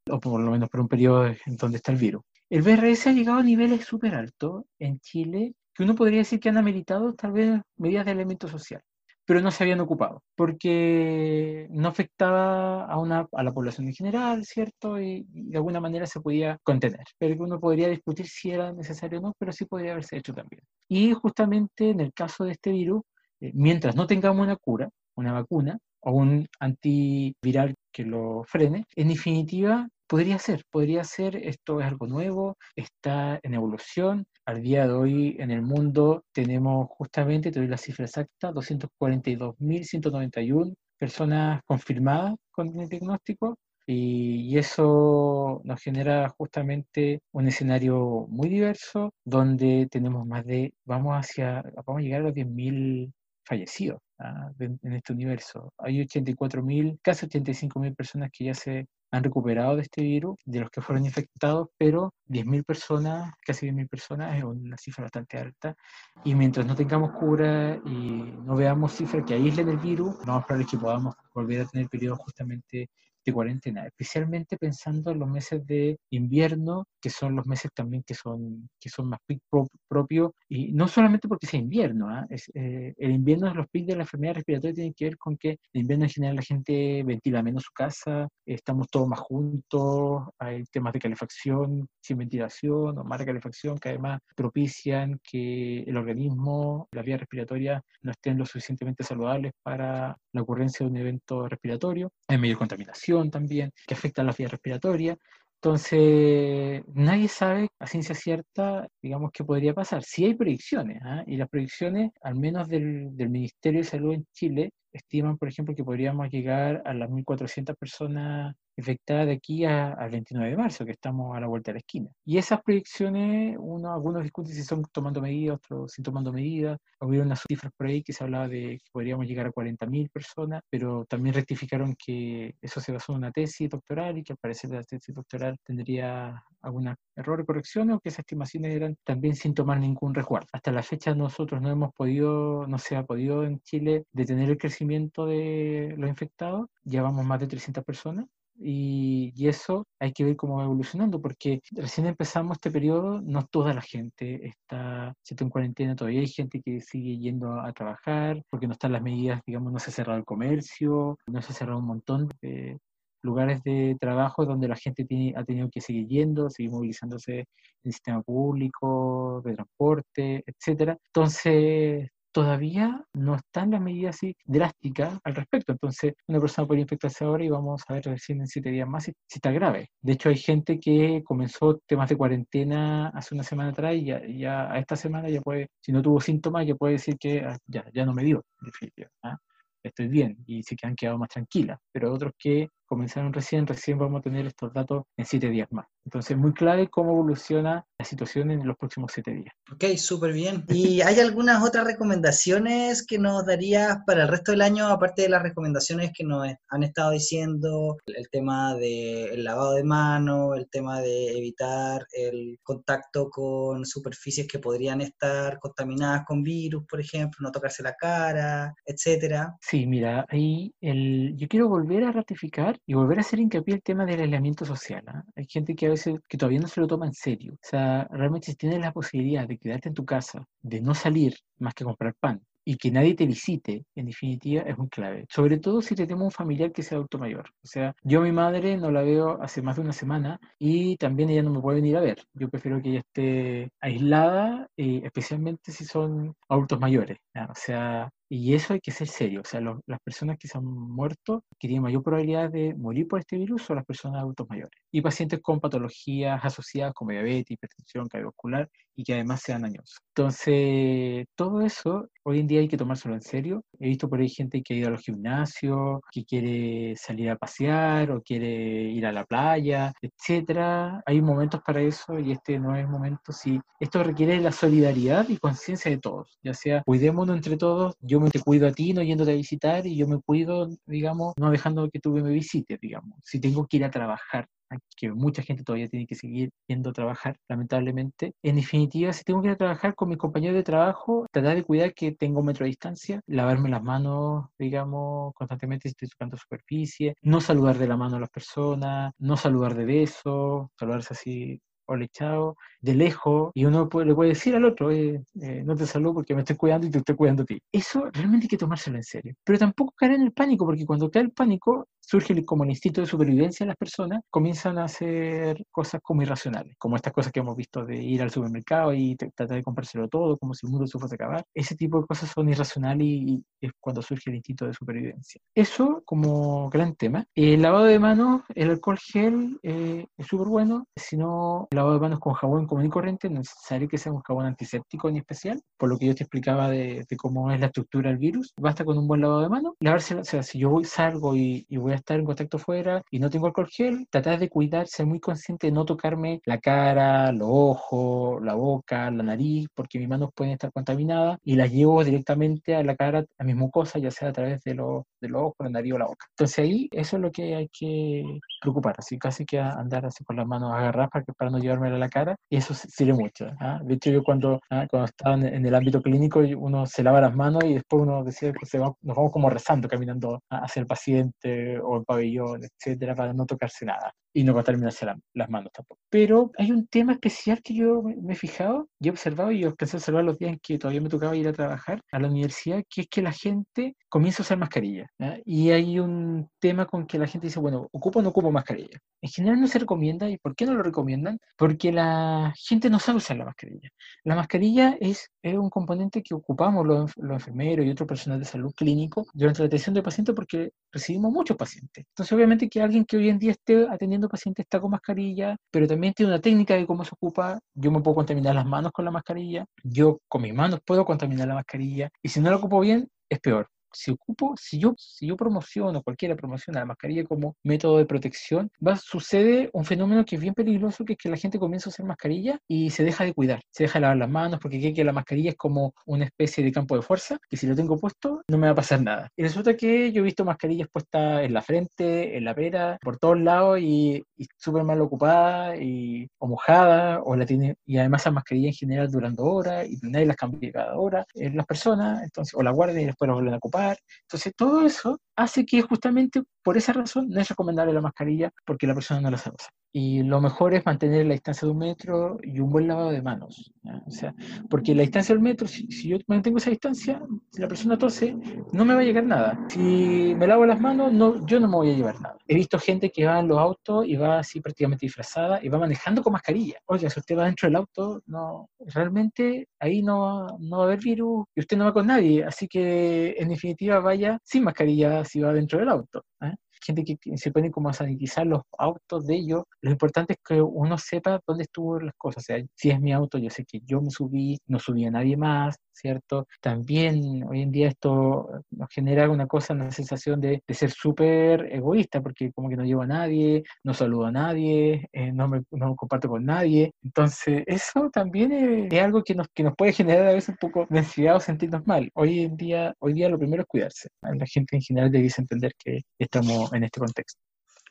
[0.09, 2.21] o por lo menos por un periodo en donde está el virus.
[2.49, 6.49] El BRS ha llegado a niveles súper altos en Chile, que uno podría decir que
[6.49, 8.81] han ameritado tal vez medidas de elemento social,
[9.25, 14.45] pero no se habían ocupado, porque no afectaba a, una, a la población en general,
[14.45, 15.01] ¿cierto?
[15.01, 19.21] Y, de alguna manera se podía contener, pero uno podría discutir si era necesario o
[19.23, 20.61] no, pero sí podría haberse hecho también.
[20.87, 23.01] Y justamente en el caso de este virus,
[23.41, 29.09] eh, mientras no tengamos una cura, una vacuna, o un antiviral que lo frene, en
[29.09, 34.25] definitiva podría ser, podría ser, esto es algo nuevo, está en evolución.
[34.45, 40.75] Al día de hoy en el mundo tenemos justamente, te doy la cifra exacta, 242.191
[40.97, 49.87] personas confirmadas con el diagnóstico y, eso nos genera justamente un escenario muy diverso donde
[49.91, 53.11] tenemos más de, vamos hacia, vamos a llegar a los 10.000
[53.45, 54.51] fallecidos ¿ah?
[54.59, 55.73] en este universo.
[55.77, 60.69] Hay 84.000, casi 85.000 personas que ya se han recuperado de este virus, de los
[60.69, 65.75] que fueron infectados, pero 10.000 personas, casi 10.000 personas, es una cifra bastante alta.
[66.23, 70.45] Y mientras no tengamos cura y no veamos cifras que aíslen el virus, no vamos
[70.49, 72.89] a que podamos volver a tener periodos justamente
[73.25, 78.13] de cuarentena, especialmente pensando en los meses de invierno, que son los meses también que
[78.13, 79.41] son, que son más pic
[79.87, 82.25] propios, y no solamente porque sea invierno, ¿ah?
[82.29, 85.57] es, eh, el invierno, los pics de la enfermedad respiratoria tienen que ver con que
[85.73, 90.63] el invierno en general la gente ventila menos su casa, estamos todos más juntos, hay
[90.65, 97.01] temas de calefacción sin ventilación o mala calefacción que además propician que el organismo, la
[97.01, 102.37] vía respiratoria no estén lo suficientemente saludables para la ocurrencia de un evento respiratorio, hay
[102.37, 105.17] mayor contaminación, también, que afecta a la vía respiratoria.
[105.55, 110.03] Entonces, nadie sabe a ciencia cierta, digamos, qué podría pasar.
[110.03, 111.23] Sí hay predicciones, ¿ah?
[111.25, 115.75] y las predicciones, al menos del, del, Ministerio de Salud en Chile, estiman, por ejemplo,
[115.75, 120.91] que podríamos llegar a las 1.400 personas infectada de aquí al 29 de marzo, que
[120.91, 122.09] estamos a la vuelta de la esquina.
[122.25, 126.77] Y esas proyecciones, uno, algunos discuten si son tomando medidas, otros sin tomando medidas.
[126.99, 130.61] Hubo unas cifras por ahí que se hablaba de que podríamos llegar a 40.000 personas,
[130.69, 134.71] pero también rectificaron que eso se basó en una tesis doctoral y que al parecer
[134.71, 139.53] la tesis doctoral tendría algún error de corrección o que esas estimaciones eran también sin
[139.53, 140.47] tomar ningún resguardo.
[140.51, 144.57] Hasta la fecha nosotros no hemos podido, no se ha podido en Chile detener el
[144.57, 148.25] crecimiento de los infectados, ya vamos más de 300 personas
[148.57, 153.73] y, eso hay que ver cómo va evolucionando, porque recién empezamos este periodo, no toda
[153.73, 158.73] la gente está, en cuarentena, todavía hay gente que sigue yendo a trabajar, porque no
[158.73, 161.87] están las medidas, digamos, no se ha cerrado el comercio, no se ha cerrado un
[161.87, 162.77] montón de
[163.21, 167.45] lugares de trabajo donde la gente tiene, ha tenido que seguir yendo, seguir movilizándose en
[167.83, 170.97] el sistema público, de transporte, etcétera.
[171.07, 175.71] Entonces, todavía no están las medidas así drásticas al respecto.
[175.71, 179.05] Entonces, una persona puede infectarse ahora y vamos a ver recién en siete días más
[179.05, 179.91] si, está grave.
[180.01, 184.69] De hecho, hay gente que comenzó temas de cuarentena hace una semana atrás y ya,
[184.69, 187.85] a esta semana ya puede, si no tuvo síntomas, ya puede decir que ah, ya,
[187.93, 189.15] ya no me dio, definitivamente.
[189.23, 189.37] ¿ah?
[189.81, 194.19] estoy bien y se han quedado más tranquilas, pero otros que comenzaron recién, recién vamos
[194.19, 195.85] a tener estos datos en siete días más.
[196.05, 199.53] Entonces, muy clave cómo evoluciona la situación en los próximos siete días.
[199.71, 200.63] Ok, súper bien.
[200.69, 205.29] ¿Y hay algunas otras recomendaciones que nos darías para el resto del año, aparte de
[205.29, 211.01] las recomendaciones que nos han estado diciendo, el tema del lavado de manos, el tema
[211.01, 217.51] de evitar el contacto con superficies que podrían estar contaminadas con virus, por ejemplo, no
[217.51, 219.55] tocarse la cara, etcétera?
[219.61, 223.81] Sí, mira, ahí el, yo quiero volver a ratificar y volver a hacer hincapié el
[223.81, 225.03] tema del aislamiento social.
[225.07, 225.23] ¿ah?
[225.35, 225.94] Hay gente que
[226.27, 227.53] que todavía no se lo toma en serio.
[227.53, 231.35] O sea, realmente si tienes la posibilidad de quedarte en tu casa, de no salir
[231.59, 235.25] más que comprar pan, y que nadie te visite, en definitiva, es muy clave.
[235.29, 237.45] Sobre todo si tenemos un familiar que sea adulto mayor.
[237.63, 240.97] O sea, yo a mi madre no la veo hace más de una semana y
[240.97, 242.23] también ella no me puede venir a ver.
[242.33, 247.19] Yo prefiero que ella esté aislada, eh, especialmente si son adultos mayores.
[247.35, 249.41] O sea, y eso hay que ser serio.
[249.41, 253.19] O sea, las personas que se han muerto, que tienen mayor probabilidad de morir por
[253.19, 254.71] este virus, son las personas adultos mayores.
[254.91, 259.97] Y pacientes con patologías asociadas como diabetes, hipertensión cardiovascular y que además sean dañosos.
[260.15, 263.63] Entonces, todo eso hoy en día hay que tomárselo en serio.
[263.79, 267.35] He visto por ahí gente que ha ido a los gimnasios, que quiere salir a
[267.35, 268.47] pasear o quiere
[268.83, 271.03] ir a la playa, etcétera.
[271.05, 273.31] Hay momentos para eso y este no es momento.
[273.31, 277.95] Si esto requiere la solidaridad y conciencia de todos, ya sea cuidémonos entre todos.
[277.99, 280.69] Yo yo me te cuido a ti no yéndote a visitar y yo me cuido,
[280.85, 283.19] digamos, no dejando que tú me visites, digamos.
[283.25, 284.47] Si tengo que ir a trabajar,
[284.95, 288.33] que mucha gente todavía tiene que seguir yendo a trabajar, lamentablemente.
[288.41, 291.63] En definitiva, si tengo que ir a trabajar con mi compañero de trabajo, tratar de
[291.63, 297.15] cuidar que tengo metro de distancia, lavarme las manos, digamos, constantemente si estoy tocando superficie,
[297.21, 302.07] no saludar de la mano a las personas, no saludar de beso, saludarse así hola,
[302.07, 306.15] chao, de lejos, y uno le puede decir al otro, eh, eh, no te saludo
[306.15, 307.61] porque me estoy cuidando y te estoy cuidando a ti.
[307.71, 309.33] Eso realmente hay que tomárselo en serio.
[309.43, 313.01] Pero tampoco caer en el pánico, porque cuando cae el pánico, surge como el instinto
[313.01, 317.39] de supervivencia en las personas, comienzan a hacer cosas como irracionales, como estas cosas que
[317.39, 320.87] hemos visto de ir al supermercado y tratar de comprárselo todo, como si el mundo
[320.87, 321.45] se fuese a acabar.
[321.53, 325.41] Ese tipo de cosas son irracionales y, es cuando surge el instinto de supervivencia.
[325.55, 327.25] Eso como gran tema.
[327.33, 332.01] El lavado de manos, el alcohol gel eh, es súper bueno, si no lavado de
[332.01, 335.19] manos con jabón común y corriente, no es necesario que sea un jabón antiséptico ni
[335.19, 338.53] especial, por lo que yo te explicaba de, cómo es la estructura del virus.
[338.57, 339.73] Basta con un buen lavado de manos.
[339.79, 343.19] Lavarse, o sea, si yo voy, salgo y, voy a estar en contacto fuera y
[343.19, 347.31] no tengo alcohol gel, tratar de cuidar, ser muy consciente de no tocarme la cara,
[347.31, 352.03] los ojos, la boca, la nariz, porque mis manos pueden estar contaminadas y las llevo
[352.03, 355.41] directamente a la cara, a mi mucosa, ya sea a través de, los de los
[355.41, 356.25] ojos, la nariz o la boca.
[356.31, 360.35] Entonces ahí eso es lo que hay que preocupar, así casi que andar así con
[360.35, 363.47] las manos agarradas para, que, para no llevármela a la cara, y eso sirve mucho.
[363.59, 363.79] ¿ah?
[363.83, 364.87] De hecho, yo cuando, ¿ah?
[364.89, 368.51] cuando estaba en, el ámbito clínico, uno se lava las manos y después uno decía
[368.53, 373.15] que se va, nos vamos como rezando, caminando hacia el paciente o el pabellón, etcétera,
[373.15, 376.01] para no tocarse nada y no contaminarse las manos tampoco.
[376.09, 379.95] Pero hay un tema especial que yo me, he fijado y he observado y empecé
[379.95, 382.83] a observar los días en que todavía me tocaba ir a trabajar a la universidad,
[382.89, 385.07] que es que la gente comienza a usar mascarilla.
[385.45, 388.99] Y hay un tema con que la gente dice, bueno, ¿ocupo o no ocupo mascarilla?
[389.21, 390.29] En general no se recomienda.
[390.29, 391.39] ¿Y por qué no lo recomiendan?
[391.57, 393.89] Porque la gente no sabe usar la mascarilla.
[394.25, 398.45] La mascarilla es, es un componente que ocupamos los, los enfermeros y otro personal de
[398.45, 402.05] salud clínico durante la atención de pacientes porque recibimos muchos pacientes.
[402.09, 405.87] Entonces, obviamente que alguien que hoy en día esté atendiendo pacientes está con mascarilla, pero
[405.87, 407.59] también tiene una técnica de cómo se ocupa.
[407.73, 411.47] Yo me puedo contaminar las manos con la mascarilla, yo con mis manos puedo contaminar
[411.47, 413.67] la mascarilla, y si no la ocupo bien, es peor.
[413.95, 418.69] Si ocupo, si yo, si yo promociono, cualquiera promociona la mascarilla como método de protección,
[418.85, 421.91] va, sucede un fenómeno que es bien peligroso, que es que la gente comienza a
[421.91, 424.93] usar mascarilla y se deja de cuidar, se deja de lavar las manos porque cree
[424.93, 427.97] que la mascarilla es como una especie de campo de fuerza, que si lo tengo
[427.97, 429.29] puesto no me va a pasar nada.
[429.35, 433.17] Y resulta que yo he visto mascarillas puestas en la frente, en la pera, por
[433.17, 438.21] todos lados y, y súper mal ocupada y, o mojada, o la tiene, y además
[438.21, 442.23] esas mascarillas en general durando horas y nadie las cambia cada hora, eh, las personas,
[442.23, 443.84] entonces, o la guardan y después la vuelven a ocupar.
[444.21, 448.87] Entonces todo eso hace que justamente por esa razón no es recomendable la mascarilla porque
[448.87, 449.71] la persona no la sabe usar.
[449.91, 453.21] Y lo mejor es mantener la distancia de un metro y un buen lavado de
[453.21, 453.71] manos.
[454.05, 454.35] O sea,
[454.69, 457.21] porque la distancia del metro, si, yo mantengo esa distancia,
[457.51, 458.35] si la persona tose,
[458.73, 459.57] no me va a llegar nada.
[459.69, 462.34] Si me lavo las manos, no, yo no me voy a llevar nada.
[462.47, 465.79] He visto gente que va en los autos y va así prácticamente disfrazada y va
[465.79, 466.79] manejando con mascarilla.
[466.85, 470.99] Oye, si usted va dentro del auto, no, realmente ahí no, no va a haber
[470.99, 472.43] virus y usted no va con nadie.
[472.43, 476.23] Así que en definitiva vaya sin mascarilla si va dentro del auto.
[476.41, 476.53] ¿eh?
[476.85, 480.61] gente que, se pone como a sanitizar los autos de ellos, lo importante es que
[480.61, 482.43] uno sepa dónde estuvo las cosas.
[482.43, 485.11] O sea, si es mi auto, yo sé que yo me subí, no subí a
[485.11, 486.47] nadie más, ¿cierto?
[486.61, 491.73] También hoy en día esto nos genera una cosa, una sensación de, de ser súper
[491.73, 495.63] egoísta, porque como que no llevo a nadie, no saludo a nadie, eh, no, me,
[495.71, 496.93] no comparto con nadie.
[497.03, 500.57] Entonces, eso también es, es, algo que nos, que nos puede generar a veces un
[500.57, 502.09] poco de ansiedad o sentirnos mal.
[502.13, 504.09] Hoy en día, hoy día lo primero es cuidarse.
[504.21, 507.41] La gente en general debe entender que estamos en este contexto.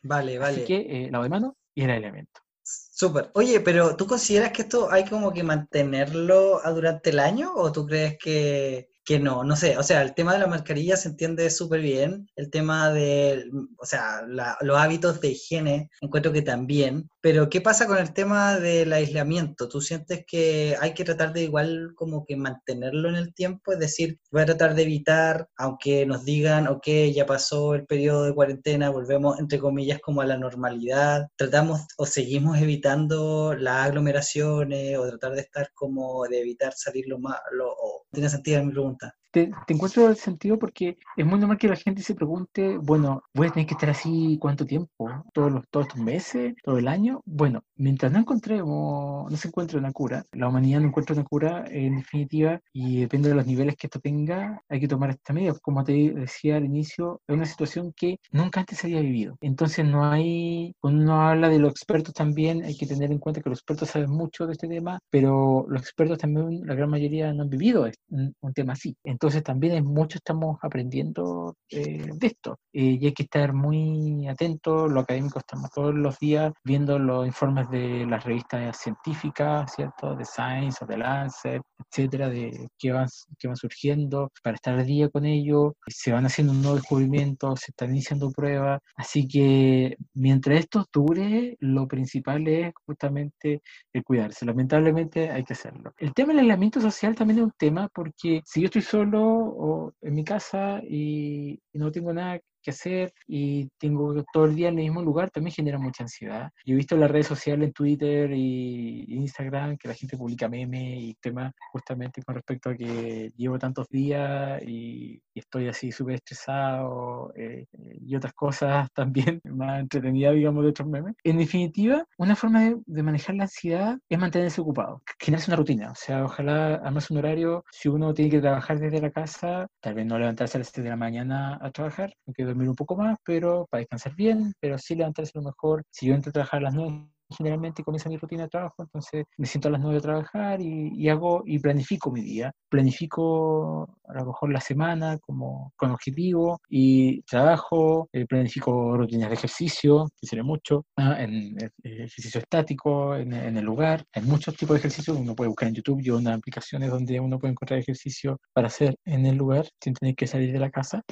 [0.02, 0.56] Vale, vale.
[0.56, 2.43] Así que eh, lado de mano y el aislamiento.
[2.66, 3.30] Súper.
[3.34, 7.86] Oye, pero ¿tú consideras que esto hay como que mantenerlo durante el año o tú
[7.86, 11.50] crees que que no, no sé, o sea, el tema de la mascarilla se entiende
[11.50, 17.48] súper bien, el tema de, o sea, los hábitos de higiene, encuentro que también, pero
[17.48, 19.66] ¿qué pasa con el tema del aislamiento?
[19.66, 23.72] ¿Tú sientes que hay que tratar de igual como que mantenerlo en el tiempo?
[23.72, 28.24] Es decir, voy a tratar de evitar, aunque nos digan, ok, ya pasó el periodo
[28.24, 34.98] de cuarentena, volvemos entre comillas como a la normalidad, tratamos o seguimos evitando las aglomeraciones
[34.98, 38.72] o tratar de estar como de evitar salir lo más, lo, o tiene sentido mi
[38.72, 43.24] pregunta te, encuentro el sentido porque es muy normal que la gente se pregunte, bueno,
[43.34, 45.10] ¿voy a tener que estar así cuánto tiempo?
[45.32, 46.54] ¿Todos, los, todos estos meses?
[46.62, 47.20] ¿Todo el año?
[47.26, 51.64] Bueno, mientras no encontremos, no se encuentre una cura, la humanidad no encuentra una cura
[51.68, 55.54] en definitiva y depende de los niveles que esto tenga, hay que tomar esta medida.
[55.60, 59.36] Como te decía al inicio, es una situación que nunca antes se había vivido.
[59.40, 63.40] Entonces no hay, cuando uno habla de los expertos también, hay que tener en cuenta
[63.40, 67.32] que los expertos saben mucho de este tema, pero los expertos también, la gran mayoría
[67.32, 68.96] no han vivido un tema así.
[69.02, 74.28] Entonces también hay mucho estamos aprendiendo eh, de esto eh, y hay que estar muy
[74.28, 80.14] atentos, los académicos estamos todos los días viendo los informes de las revistas científicas, ¿cierto?
[80.14, 83.08] De Science o de Lancet, etcétera, de qué van,
[83.38, 87.70] qué van surgiendo para estar al día con ello, se van haciendo nuevos descubrimientos, se
[87.70, 95.30] están iniciando pruebas, así que mientras esto dure, lo principal es justamente el cuidarse, lamentablemente
[95.30, 95.92] hay que hacerlo.
[95.96, 99.94] El tema del aislamiento social también es un tema porque si yo estoy solo o
[100.00, 104.68] en mi casa y, y no tengo nada que hacer y tengo todo el día
[104.68, 106.50] en el mismo lugar, también genera mucha ansiedad.
[106.64, 110.48] Yo he visto en las redes sociales, en Twitter y Instagram, que la gente publica
[110.48, 116.14] memes y temas justamente con respecto a que llevo tantos días y, estoy así súper
[116.14, 117.66] estresado eh,
[118.00, 121.14] y otras cosas también más entretenidas, digamos, de otros memes.
[121.24, 125.90] En definitiva, una forma de, manejar la ansiedad es mantenerse ocupado, generarse una rutina.
[125.90, 129.94] O sea, ojalá además un horario, si uno tiene que trabajar desde la casa, tal
[129.94, 132.96] vez no levantarse a las 7 de la mañana a trabajar, aunque dormir un poco
[132.96, 135.82] más, pero para descansar bien, pero sí levantarse lo mejor.
[135.90, 139.24] Si yo entro a trabajar a las 9 generalmente comienza mi rutina de trabajo, entonces
[139.36, 142.52] me siento a las 9 a trabajar y, hago y planifico mi día.
[142.68, 149.34] Planifico a lo mejor la semana como con objetivo y trabajo, eh, planifico rutinas de
[149.34, 154.04] ejercicio, que sería mucho, ah, en, ejercicio estático, en, en, el lugar.
[154.12, 157.38] Hay muchos tipos de ejercicios, uno puede buscar en YouTube, yo unas aplicaciones donde uno
[157.38, 161.02] puede encontrar ejercicio para hacer en el lugar sin tener que salir de la casa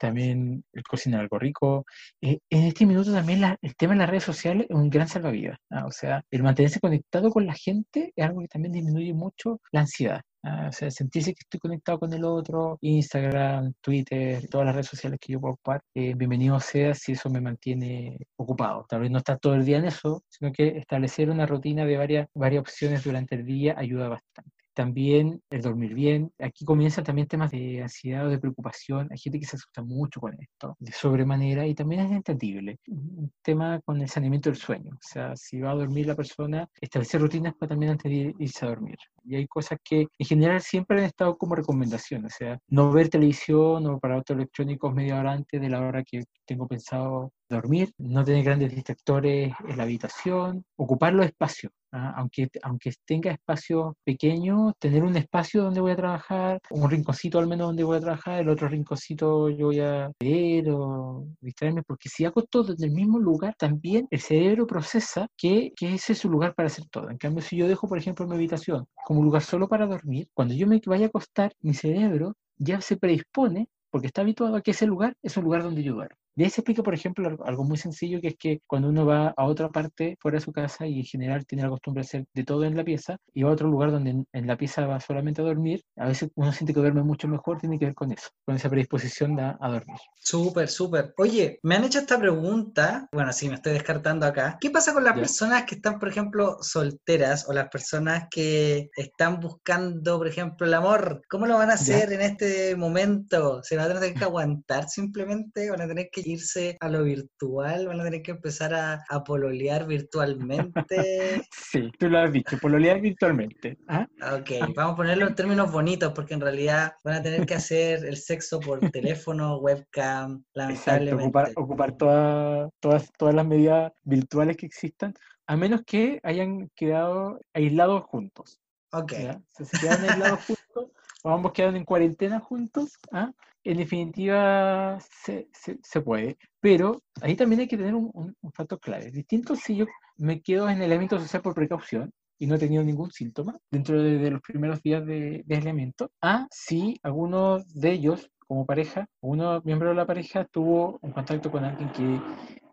[0.00, 1.84] también el cocinar algo rico.
[2.22, 5.58] Eh, en este minuto también el tema de las redes sociales es un gran salvavidas.
[5.70, 5.86] ¿ah?
[5.86, 9.80] O sea, el mantenerse conectado con la gente es algo que también disminuye mucho la
[9.80, 10.22] ansiedad.
[10.42, 10.68] ¿ah?
[10.70, 15.18] O sea, sentirse que estoy conectado con el otro, Instagram, Twitter, todas las redes sociales
[15.20, 18.86] que yo puedo ocupar, eh, bienvenido sea si eso me mantiene ocupado.
[18.88, 21.96] Tal vez no estar todo el día en eso, sino que establecer una rutina de
[21.98, 24.59] varias, varias opciones durante el día ayuda bastante.
[24.74, 26.32] También el dormir bien.
[26.38, 29.08] Aquí comienzan también temas de ansiedad o de preocupación.
[29.10, 32.78] Hay gente que se asusta mucho con esto, de sobremanera, y también es entendible.
[32.88, 34.92] Un tema con el saneamiento del sueño.
[34.94, 38.64] O sea, si va a dormir la persona, establecer rutinas para también antes de irse
[38.64, 38.96] a dormir.
[39.24, 42.24] Y hay cosas que en general siempre han estado como recomendación.
[42.24, 46.24] O sea, no ver televisión o aparatos electrónicos media hora antes de la hora que
[46.50, 51.72] tengo pensado dormir, no tener grandes distractores en la habitación, ocupar los espacios.
[51.92, 52.12] ¿ah?
[52.16, 57.46] Aunque, aunque tenga espacio pequeño, tener un espacio donde voy a trabajar, un rinconcito al
[57.46, 62.08] menos donde voy a trabajar, el otro rinconcito yo voy a leer o distraerme, porque
[62.08, 66.18] si hago todo en el mismo lugar, también el cerebro procesa que, que ese es
[66.18, 67.10] su lugar para hacer todo.
[67.10, 70.54] En cambio, si yo dejo, por ejemplo, mi habitación como lugar solo para dormir, cuando
[70.54, 74.70] yo me vaya a acostar, mi cerebro ya se predispone porque está habituado a que
[74.70, 76.16] ese lugar es un lugar donde yo duermo.
[76.34, 79.34] De ahí se explica, por ejemplo, algo muy sencillo, que es que cuando uno va
[79.36, 82.24] a otra parte fuera de su casa y en general tiene la costumbre de hacer
[82.32, 85.00] de todo en la pieza, y va a otro lugar donde en, la pieza va
[85.00, 88.12] solamente a dormir, a veces uno siente que duerme mucho mejor, tiene que ver con
[88.12, 89.98] eso, con esa predisposición a, a dormir.
[90.18, 91.14] Súper, súper.
[91.18, 94.58] Oye, me han hecho esta pregunta, bueno, sí, me estoy descartando acá.
[94.60, 99.40] ¿Qué pasa con las personas que están, por ejemplo, solteras o las personas que están
[99.40, 101.22] buscando, por ejemplo, el amor?
[101.28, 103.62] ¿Cómo lo van a hacer en este momento?
[103.62, 105.70] ¿Se van a tener que aguantar simplemente?
[105.70, 109.24] ¿Van a tener que irse a lo virtual, van a tener que empezar a, a
[109.24, 111.42] pololear virtualmente.
[111.70, 113.78] Sí, tú lo has dicho, pololear virtualmente.
[113.86, 114.06] ¿ah?
[114.32, 118.04] Ok, vamos a ponerlo en términos bonitos, porque en realidad van a tener que hacer
[118.04, 121.22] el sexo por teléfono, webcam, lamentablemente.
[121.24, 125.14] ocupar, ocupar todas, todas las medidas virtuales que existan,
[125.46, 128.60] a menos que hayan quedado aislados juntos.
[128.92, 129.12] Ok.
[129.48, 130.90] Si se quedan aislados juntos,
[131.22, 133.32] o ambos en cuarentena juntos, ¿ah?
[133.62, 139.10] en definitiva se, se, puede, pero ahí también hay que tener un, un, factor clave.
[139.10, 143.10] Distinto si yo me quedo en aislamiento social por precaución y no he tenido ningún
[143.10, 148.64] síntoma dentro de, los primeros días de, de, aislamiento, a si alguno de ellos, como
[148.64, 152.20] pareja, uno miembro de la pareja tuvo un contacto con alguien que,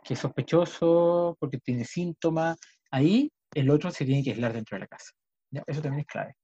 [0.04, 2.58] que es sospechoso porque tiene síntomas,
[2.92, 5.12] ahí el otro se tiene que aislar dentro de la casa.
[5.52, 5.64] ¿ya?
[5.68, 6.36] Eso también es clave.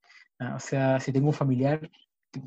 [0.56, 1.90] O sea, si tengo un familiar,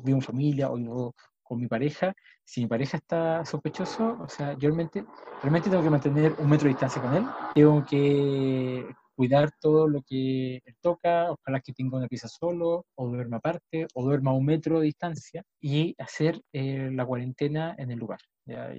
[0.03, 4.53] vivo en familia o, o, con mi pareja, si mi pareja está sospechoso, o sea,
[4.53, 5.05] yo realmente,
[5.41, 10.03] realmente tengo que mantener un metro de distancia con él, tengo que cuidar todo lo
[10.03, 14.35] que él toca, ojalá que tenga una pieza solo, o duerma aparte, o duerma a
[14.35, 18.19] un metro de distancia, y hacer eh, la cuarentena en el lugar.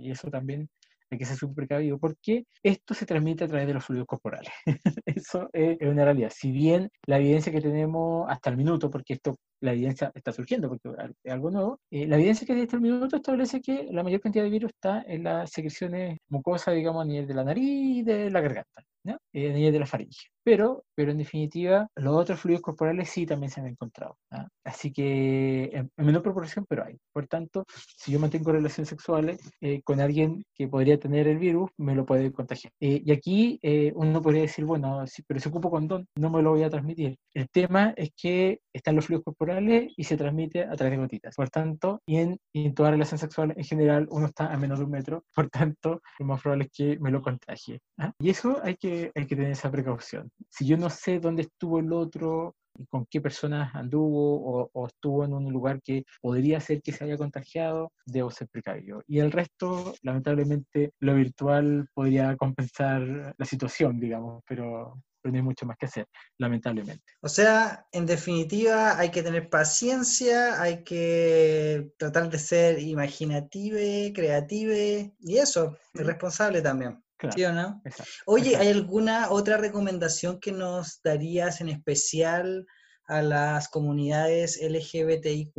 [0.01, 0.69] Y eso también
[1.11, 4.51] hay que ser súper precavido, porque esto se transmite a través de los fluidos corporales.
[5.07, 6.31] Eso es, una realidad.
[6.35, 10.69] Si bien la evidencia que tenemos hasta el minuto, porque esto la evidencia está surgiendo,
[10.69, 10.91] porque
[11.23, 14.45] es algo nuevo, eh, la evidencia que hasta el minuto establece que la mayor cantidad
[14.45, 18.31] de virus está en las secreciones mucosas, digamos, a nivel de la nariz y de
[18.31, 19.19] la garganta, ¿no?
[19.33, 20.29] Eh, a nivel de la faringe.
[20.45, 24.17] Pero, pero en definitiva, los otros fluidos corporales sí también se han encontrado.
[24.65, 26.97] Así que en, menor proporción, pero hay.
[27.13, 27.65] Por tanto,
[27.99, 32.07] si yo mantengo relaciones sexuales eh, con alguien que podría tener el virus, me lo
[32.07, 32.73] puede contagiar.
[32.81, 33.61] y aquí
[33.95, 37.17] uno podría decir, bueno, pero si ocupo condón, no me lo voy a transmitir.
[37.35, 39.48] El tema es que están los fluidos corporales
[39.97, 41.35] y se transmite a través de gotitas.
[41.35, 44.85] Por tanto, y en, en, toda relación sexual en general uno está a menos de
[44.85, 47.81] un metro, por tanto, lo más probable es que me lo contagie.
[47.99, 48.13] ¿ah?
[48.19, 50.31] Y eso hay que, hay que tener esa precaución.
[50.51, 55.25] Si yo no sé dónde estuvo el otro, y con qué personas anduvo o, estuvo
[55.25, 59.03] en un lugar que podría ser que se haya contagiado, debo ser precavido.
[59.07, 65.67] Y el resto, lamentablemente, lo virtual podría compensar la situación, digamos, pero, no hay mucho
[65.67, 66.07] más que hacer,
[66.39, 67.03] lamentablemente.
[67.21, 75.15] O sea, en definitiva, hay que tener paciencia, hay que tratar de ser imaginative, creative
[75.21, 77.03] y eso, responsable también.
[77.35, 77.83] ¿Sí o no?
[78.27, 82.65] Oye, ¿hay alguna otra recomendación que nos darías en especial
[83.07, 85.53] a las comunidades LGBTIQ?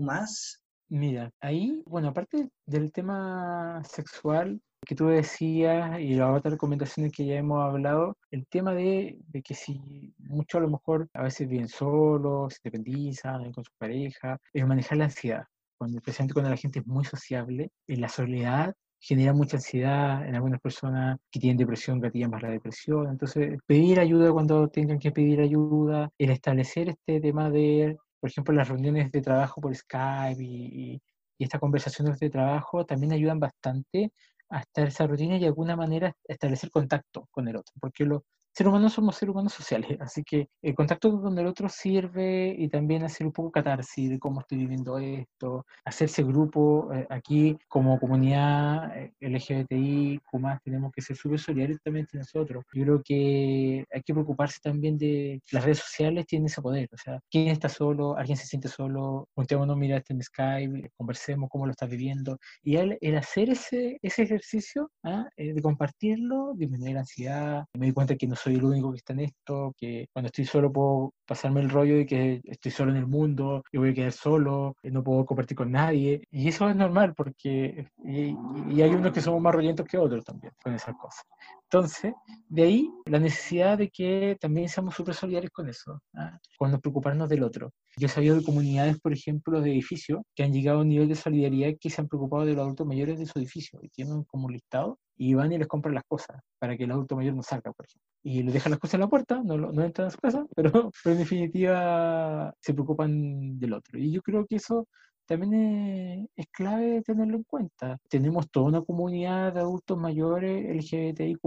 [0.87, 7.25] Mira, ahí, bueno, aparte del tema sexual, que tú decías y las otras recomendaciones que
[7.25, 11.47] ya hemos hablado, el tema de, de que si mucho a lo mejor a veces
[11.47, 15.43] viven solos, se independizan con su pareja, es manejar la ansiedad.
[15.77, 20.35] Cuando, especialmente cuando la gente es muy sociable, en la soledad genera mucha ansiedad en
[20.35, 23.09] algunas personas que tienen depresión, gatillan más la depresión.
[23.09, 28.53] Entonces, pedir ayuda cuando tengan que pedir ayuda, el establecer este tema de, por ejemplo,
[28.53, 31.01] las reuniones de trabajo por Skype y, y,
[31.37, 34.11] y estas conversaciones de trabajo también ayudan bastante
[34.49, 38.25] a estar esa rutina y de alguna manera establecer contacto con el otro, porque lo,
[38.59, 42.67] seres humanos somos seres humanos sociales, así que el contacto con el otro sirve y
[42.67, 46.93] también hacer un poco catarsis de cómo estoy viviendo esto, hacerse grupo.
[46.93, 52.65] Eh, aquí como comunidad eh, LGBTI, más tenemos que ser súper solidarios también entre nosotros.
[52.73, 56.97] Yo creo que hay que preocuparse también de las redes sociales, tienen ese poder, o
[56.97, 61.65] sea, quién está solo, alguien se siente solo, juntémonos, mira este en Skype, conversemos cómo
[61.65, 62.37] lo estás viviendo.
[62.61, 65.29] Y el, el hacer ese, ese ejercicio ¿ah?
[65.37, 68.97] eh, de compartirlo, disminuir la ansiedad, me di cuenta que no soy el único que
[68.97, 72.91] está en esto, que cuando estoy solo puedo pasarme el rollo de que estoy solo
[72.91, 76.21] en el mundo y voy a quedar solo, y no puedo compartir con nadie.
[76.31, 78.35] Y eso es normal porque y,
[78.69, 81.23] y hay unos que somos más rollentos que otros también con esas cosas.
[81.71, 82.13] Entonces,
[82.47, 86.39] de ahí la necesidad de que también seamos súper solidarios con eso, ¿ah?
[86.57, 87.71] cuando preocuparnos del otro.
[87.95, 91.07] Yo he sabido de comunidades, por ejemplo, de edificios que han llegado a un nivel
[91.07, 94.23] de solidaridad que se han preocupado de los adultos mayores de su edificio y tienen
[94.23, 97.35] como un listado y van y les compran las cosas para que el adulto mayor
[97.35, 98.09] no salga, por ejemplo.
[98.23, 100.91] Y le dejan las cosas en la puerta, no, no entran a su casa, pero,
[101.03, 103.99] pero en definitiva se preocupan del otro.
[103.99, 104.87] Y yo creo que eso
[105.29, 107.97] también es, clave tenerlo en cuenta.
[108.09, 111.39] Tenemos toda una comunidad de adultos mayores LGBTIQ,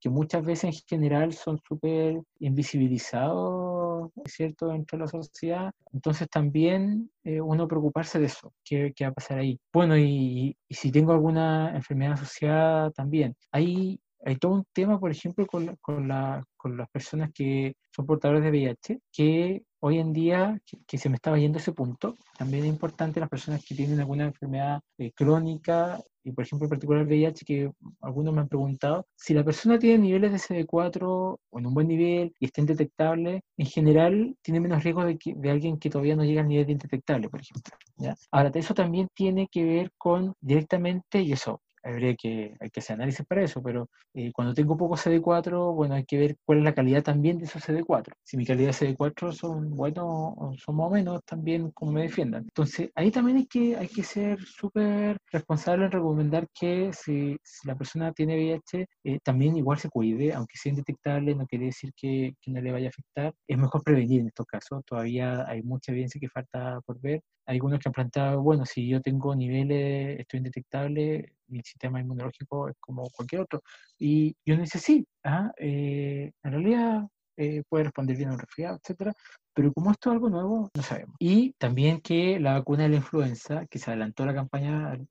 [0.00, 5.72] que muchas veces en general son súper invisibilizados, ¿cierto?, dentro de la sociedad.
[5.92, 9.58] Entonces también eh, uno preocuparse de eso, ¿qué, ¿qué, va a pasar ahí?
[9.72, 13.34] Bueno, y, y si tengo alguna enfermedad asociada también.
[13.50, 18.06] Hay hay todo un tema, por ejemplo, con, con, la, con, las personas que son
[18.06, 22.64] portadores de VIH, que hoy en día, que, se me estaba yendo ese punto, también
[22.64, 27.04] es importante las personas que tienen alguna enfermedad eh, crónica, y por ejemplo en particular
[27.04, 27.70] VIH, que
[28.00, 31.86] algunos me han preguntado, si la persona tiene niveles de CD4 o en un buen
[31.86, 36.24] nivel y está indetectable, en general tiene menos riesgo de, de alguien que todavía no
[36.24, 37.76] llega al nivel de indetectable, por ejemplo.
[38.30, 42.94] Ahora, eso también tiene que ver con directamente, y eso habría que, hay que hacer
[42.94, 46.64] análisis para eso, pero eh, cuando tengo poco CD4, bueno, hay que ver cuál es
[46.64, 48.12] la calidad también de esos CD4.
[48.22, 52.42] Si mi calidad de CD4 son buenos son más o menos, también como me defiendan.
[52.44, 57.76] Entonces, ahí también hay que, hay que ser súper responsable en recomendar que si, la
[57.76, 62.34] persona tiene VIH, eh, también igual se cuide, aunque sea indetectable, no quiere decir que,
[62.40, 63.34] que no le vaya a afectar.
[63.46, 67.22] Es mejor prevenir en estos casos, todavía hay mucha evidencia que falta por ver.
[67.46, 72.76] Algunos que han planteado, bueno, si yo tengo niveles, estoy indetectable, mi sistema inmunológico es
[72.80, 73.62] como cualquier otro.
[73.98, 75.52] Y yo no dice sí, ¿ah?
[75.58, 77.02] eh, en realidad
[77.36, 79.12] eh, puede responder bien a un resfriado, etcétera,
[79.54, 81.16] pero como esto es algo nuevo, no sabemos.
[81.18, 85.06] Y también que la vacuna de la influenza, que se adelantó la campaña al,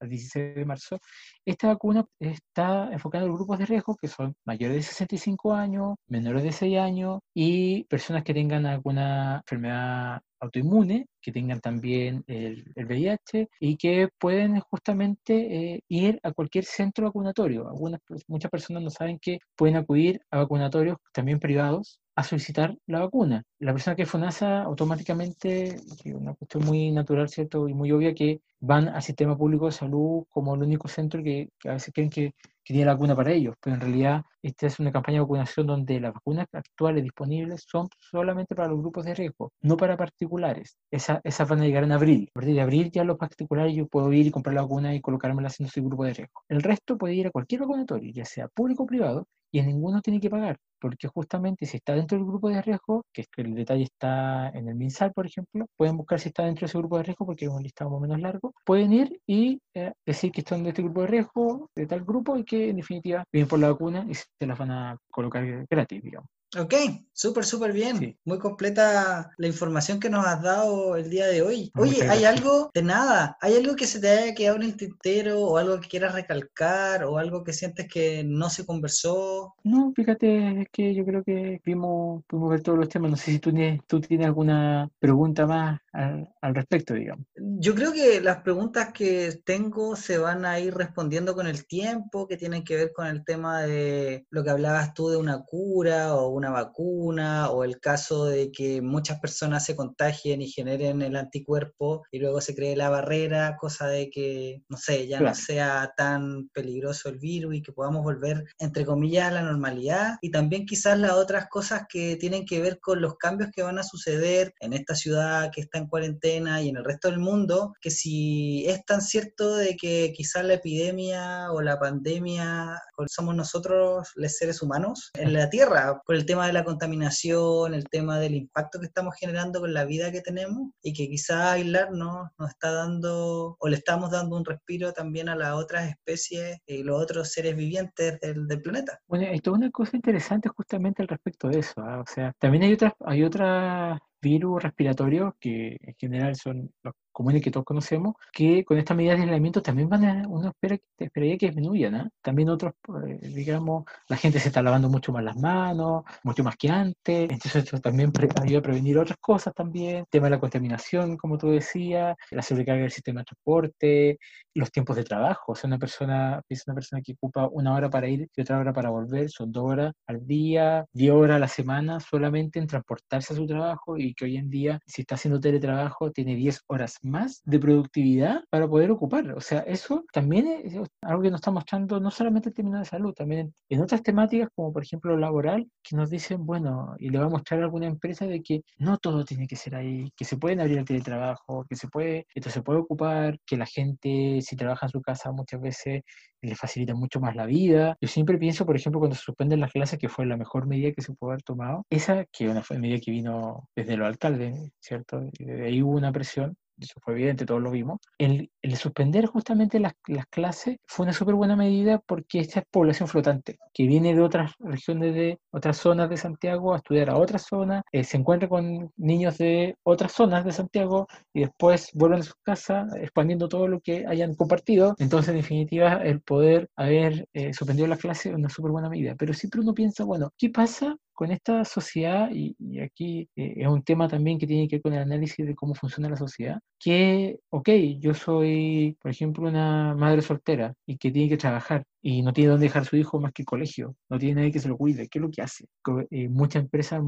[0.00, 0.98] al 16 de marzo,
[1.44, 6.42] esta vacuna está enfocada en grupos de riesgo que son mayores de 65 años, menores
[6.42, 13.48] de 6 años y personas que tengan alguna enfermedad autoinmune, que tengan también el, VIH
[13.60, 17.68] y que pueden justamente eh, ir a cualquier centro vacunatorio.
[17.68, 23.00] Algunas, muchas personas no saben que pueden acudir a vacunatorios también privados a solicitar la
[23.00, 23.42] vacuna.
[23.58, 25.76] La persona que es FONASA automáticamente,
[26.14, 27.68] una cuestión muy natural, ¿cierto?
[27.68, 31.48] Y muy obvia, que van al sistema público de salud como el único centro que,
[31.64, 34.92] a veces creen que, tiene la vacuna para ellos, pero en realidad esta es una
[34.92, 39.50] campaña de vacunación donde las vacunas actuales disponibles son solamente para los grupos de riesgo,
[39.62, 40.76] no para particulares.
[40.88, 42.28] Esa, esas van a llegar en abril.
[42.30, 45.00] A partir de abril ya los particulares yo puedo ir y comprar la vacuna y
[45.00, 46.42] colocármela haciendo su grupo de riesgo.
[46.48, 50.00] El resto puede ir a cualquier vacunatorio, ya sea público o privado, y en ninguno
[50.00, 53.42] tiene que pagar, porque justamente si está dentro del grupo de riesgo, que es que
[53.42, 56.78] el detalle está en el MinSal, por ejemplo, pueden buscar si está dentro de ese
[56.78, 59.92] grupo de riesgo, porque es un listado más o menos largo, pueden ir y eh,
[60.06, 63.24] decir que están de este grupo de riesgo, de tal grupo, y que en definitiva
[63.32, 66.39] vienen por la vacuna y se las van a colocar gratis, digamos.
[66.58, 66.74] Ok,
[67.12, 68.18] súper, súper bien.
[68.24, 71.70] Muy completa la información que nos has dado el día de hoy.
[71.78, 73.36] Oye, ¿hay algo de nada?
[73.40, 77.04] ¿Hay algo que se te haya quedado en el tintero o algo que quieras recalcar
[77.04, 79.54] o algo que sientes que no se conversó?
[79.62, 83.12] No, fíjate, es que yo creo que vimos, pudimos ver todos los temas.
[83.12, 87.26] No sé si tú tienes, tú tienes alguna pregunta más al, al respecto, digamos.
[87.36, 92.26] Yo creo que las preguntas que tengo se van a ir respondiendo con el tiempo,
[92.26, 96.16] que tienen que ver con el tema de lo que hablabas tú de una cura
[96.16, 101.16] o una vacuna o el caso de que muchas personas se contagien y generen el
[101.16, 105.92] anticuerpo y luego se cree la barrera, cosa de que, no sé, ya no sea
[105.94, 110.16] tan peligroso el virus y que podamos volver, entre comillas, a la normalidad.
[110.22, 113.78] Y también quizás las otras cosas que tienen que ver con los cambios que van
[113.78, 117.74] a suceder en esta ciudad que está en cuarentena y en el resto del mundo,
[117.80, 124.08] que si es tan cierto de que quizás la epidemia o la pandemia somos nosotros,
[124.14, 128.36] los seres humanos, en la Tierra, por el tema de la contaminación, el tema del
[128.36, 132.70] impacto que estamos generando con la vida que tenemos y que quizás aislarnos nos está
[132.70, 137.32] dando o le estamos dando un respiro también a las otras especies y los otros
[137.32, 139.00] seres vivientes del, del planeta.
[139.08, 141.80] Bueno, esto es una cosa interesante justamente al respecto de eso.
[141.80, 141.98] ¿ah?
[141.98, 147.42] O sea, también hay otras, hay otras virus respiratorios que en general son los comunes
[147.42, 151.38] que todos conocemos, que con estas medidas de aislamiento también van a, uno espera, esperaría
[151.38, 151.94] que disminuyan.
[151.94, 152.10] ¿ah?
[152.22, 152.74] También otros,
[153.06, 157.30] eh, digamos, la gente se está lavando mucho más las manos, mucho más que antes,
[157.30, 161.38] entonces eso también ayuda a prevenir otras cosas también, el tema de la contaminación, como
[161.38, 164.18] tú decías, la sobrecarga del sistema de transporte,
[164.54, 167.88] los tiempos de trabajo, o sea, una persona, es una persona que ocupa una hora
[167.90, 171.40] para ir y otra hora para volver, son dos horas al día, diez horas a
[171.40, 175.14] la semana solamente en transportarse a su trabajo y que hoy en día, si está
[175.14, 179.32] haciendo teletrabajo, tiene diez horas más de productividad para poder ocupar.
[179.32, 182.86] O sea, eso también es algo que nos está mostrando no solamente en términos de
[182.86, 187.18] salud, también en otras temáticas como por ejemplo laboral, que nos dicen, bueno, y le
[187.18, 190.24] va a mostrar a alguna empresa de que no todo tiene que ser ahí, que
[190.24, 194.40] se pueden abrir el teletrabajo, que se puede, esto se puede ocupar, que la gente
[194.42, 196.02] si trabaja en su casa muchas veces
[196.42, 197.96] le facilita mucho más la vida.
[198.00, 200.92] Yo siempre pienso, por ejemplo, cuando se suspenden las clases, que fue la mejor medida
[200.92, 205.22] que se pudo haber tomado, esa que una medida que vino desde los alcaldes, ¿cierto?
[205.38, 209.78] Y de ahí hubo una presión, eso fue evidente, todos lo vimos, el, suspender justamente
[209.78, 214.14] las, las clases fue una súper buena medida porque esta es población flotante, que viene
[214.14, 218.16] de otras regiones, de otras zonas de Santiago a estudiar a otras zonas, eh, se
[218.16, 223.48] encuentra con niños de otras zonas de Santiago y después vuelven a su casa expandiendo
[223.48, 224.94] todo lo que hayan compartido.
[224.98, 229.14] Entonces, en definitiva, el poder haber eh, suspendido la clase es una súper buena medida.
[229.16, 233.82] Pero siempre uno piensa, bueno, ¿qué pasa con esta sociedad, y, aquí eh, es un
[233.82, 237.38] tema también que tiene que ver con el análisis de cómo funciona la sociedad, que,
[237.50, 237.68] ok,
[237.98, 242.52] yo soy, por ejemplo, una madre soltera y que tiene que trabajar y no tiene
[242.52, 245.08] dónde dejar su hijo más que el colegio, no tiene nadie que se lo cuide,
[245.08, 245.66] ¿qué es lo que hace?
[246.10, 247.02] Eh, muchas empresas,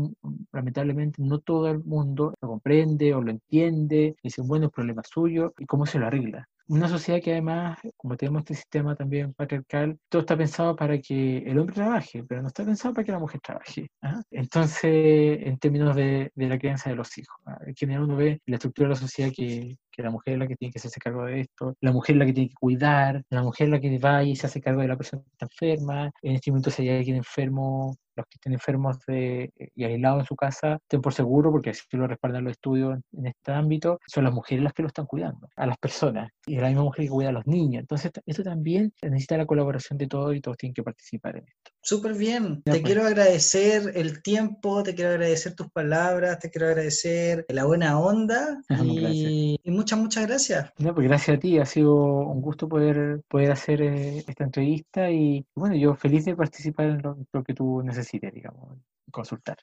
[0.53, 5.55] lamentablemente, no todo el mundo lo comprende o lo entiende, dice, bueno, es problema suyo,
[5.59, 9.99] y cómo se lo arregla una sociedad que además, como tenemos este sistema también patriarcal,
[10.09, 13.19] todo está pensado para que el hombre trabaje, pero no está pensado para que la
[13.19, 13.91] mujer trabaje.
[14.01, 14.23] ¿ah?
[14.31, 17.59] Entonces, en términos de, de, la crianza de los hijos, ¿ah?
[17.67, 20.47] en general uno ve la estructura de la sociedad que, que la mujer es la
[20.47, 23.23] que tiene que hacerse cargo de esto, la mujer es la que tiene que cuidar,
[23.31, 25.47] la mujer es la que va y se hace cargo de la persona que está
[25.47, 30.21] enferma, en este momento si hay alguien enfermo, los que estén enfermos de, y aislados
[30.21, 33.99] en su casa, estén por seguro, porque así lo respaldan los estudios en, este ámbito,
[34.07, 37.05] son las mujeres las que lo están cuidando, a las personas, y la misma mujer
[37.05, 37.81] que cuida a los niños.
[37.81, 41.71] Entonces, esto también necesita la colaboración de todos y todos tienen que participar en esto.
[41.83, 42.63] Súper bien.
[42.63, 42.83] te pues.
[42.83, 48.63] quiero agradecer el tiempo, te quiero agradecer tus palabras, te quiero agradecer la buena onda
[48.85, 50.71] y, y muchas, muchas gracias.
[50.79, 55.11] No, pues gracias a ti, ha sido un gusto poder, poder hacer eh, esta entrevista
[55.11, 58.79] y bueno, yo feliz de participar en lo, que tú necesites, digamos,
[59.11, 59.59] consultar.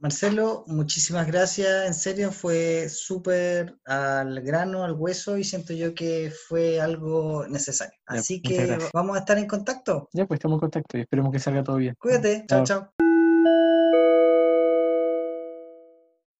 [0.00, 6.32] Marcelo, muchísimas gracias, en serio fue súper al grano, al hueso y siento yo que
[6.48, 7.98] fue algo necesario.
[8.06, 10.08] Así que vamos a estar en contacto.
[10.12, 11.94] Ya, pues estamos en contacto y esperemos que salga todo bien.
[11.98, 12.64] Cuídate, chao.
[12.64, 12.90] chao.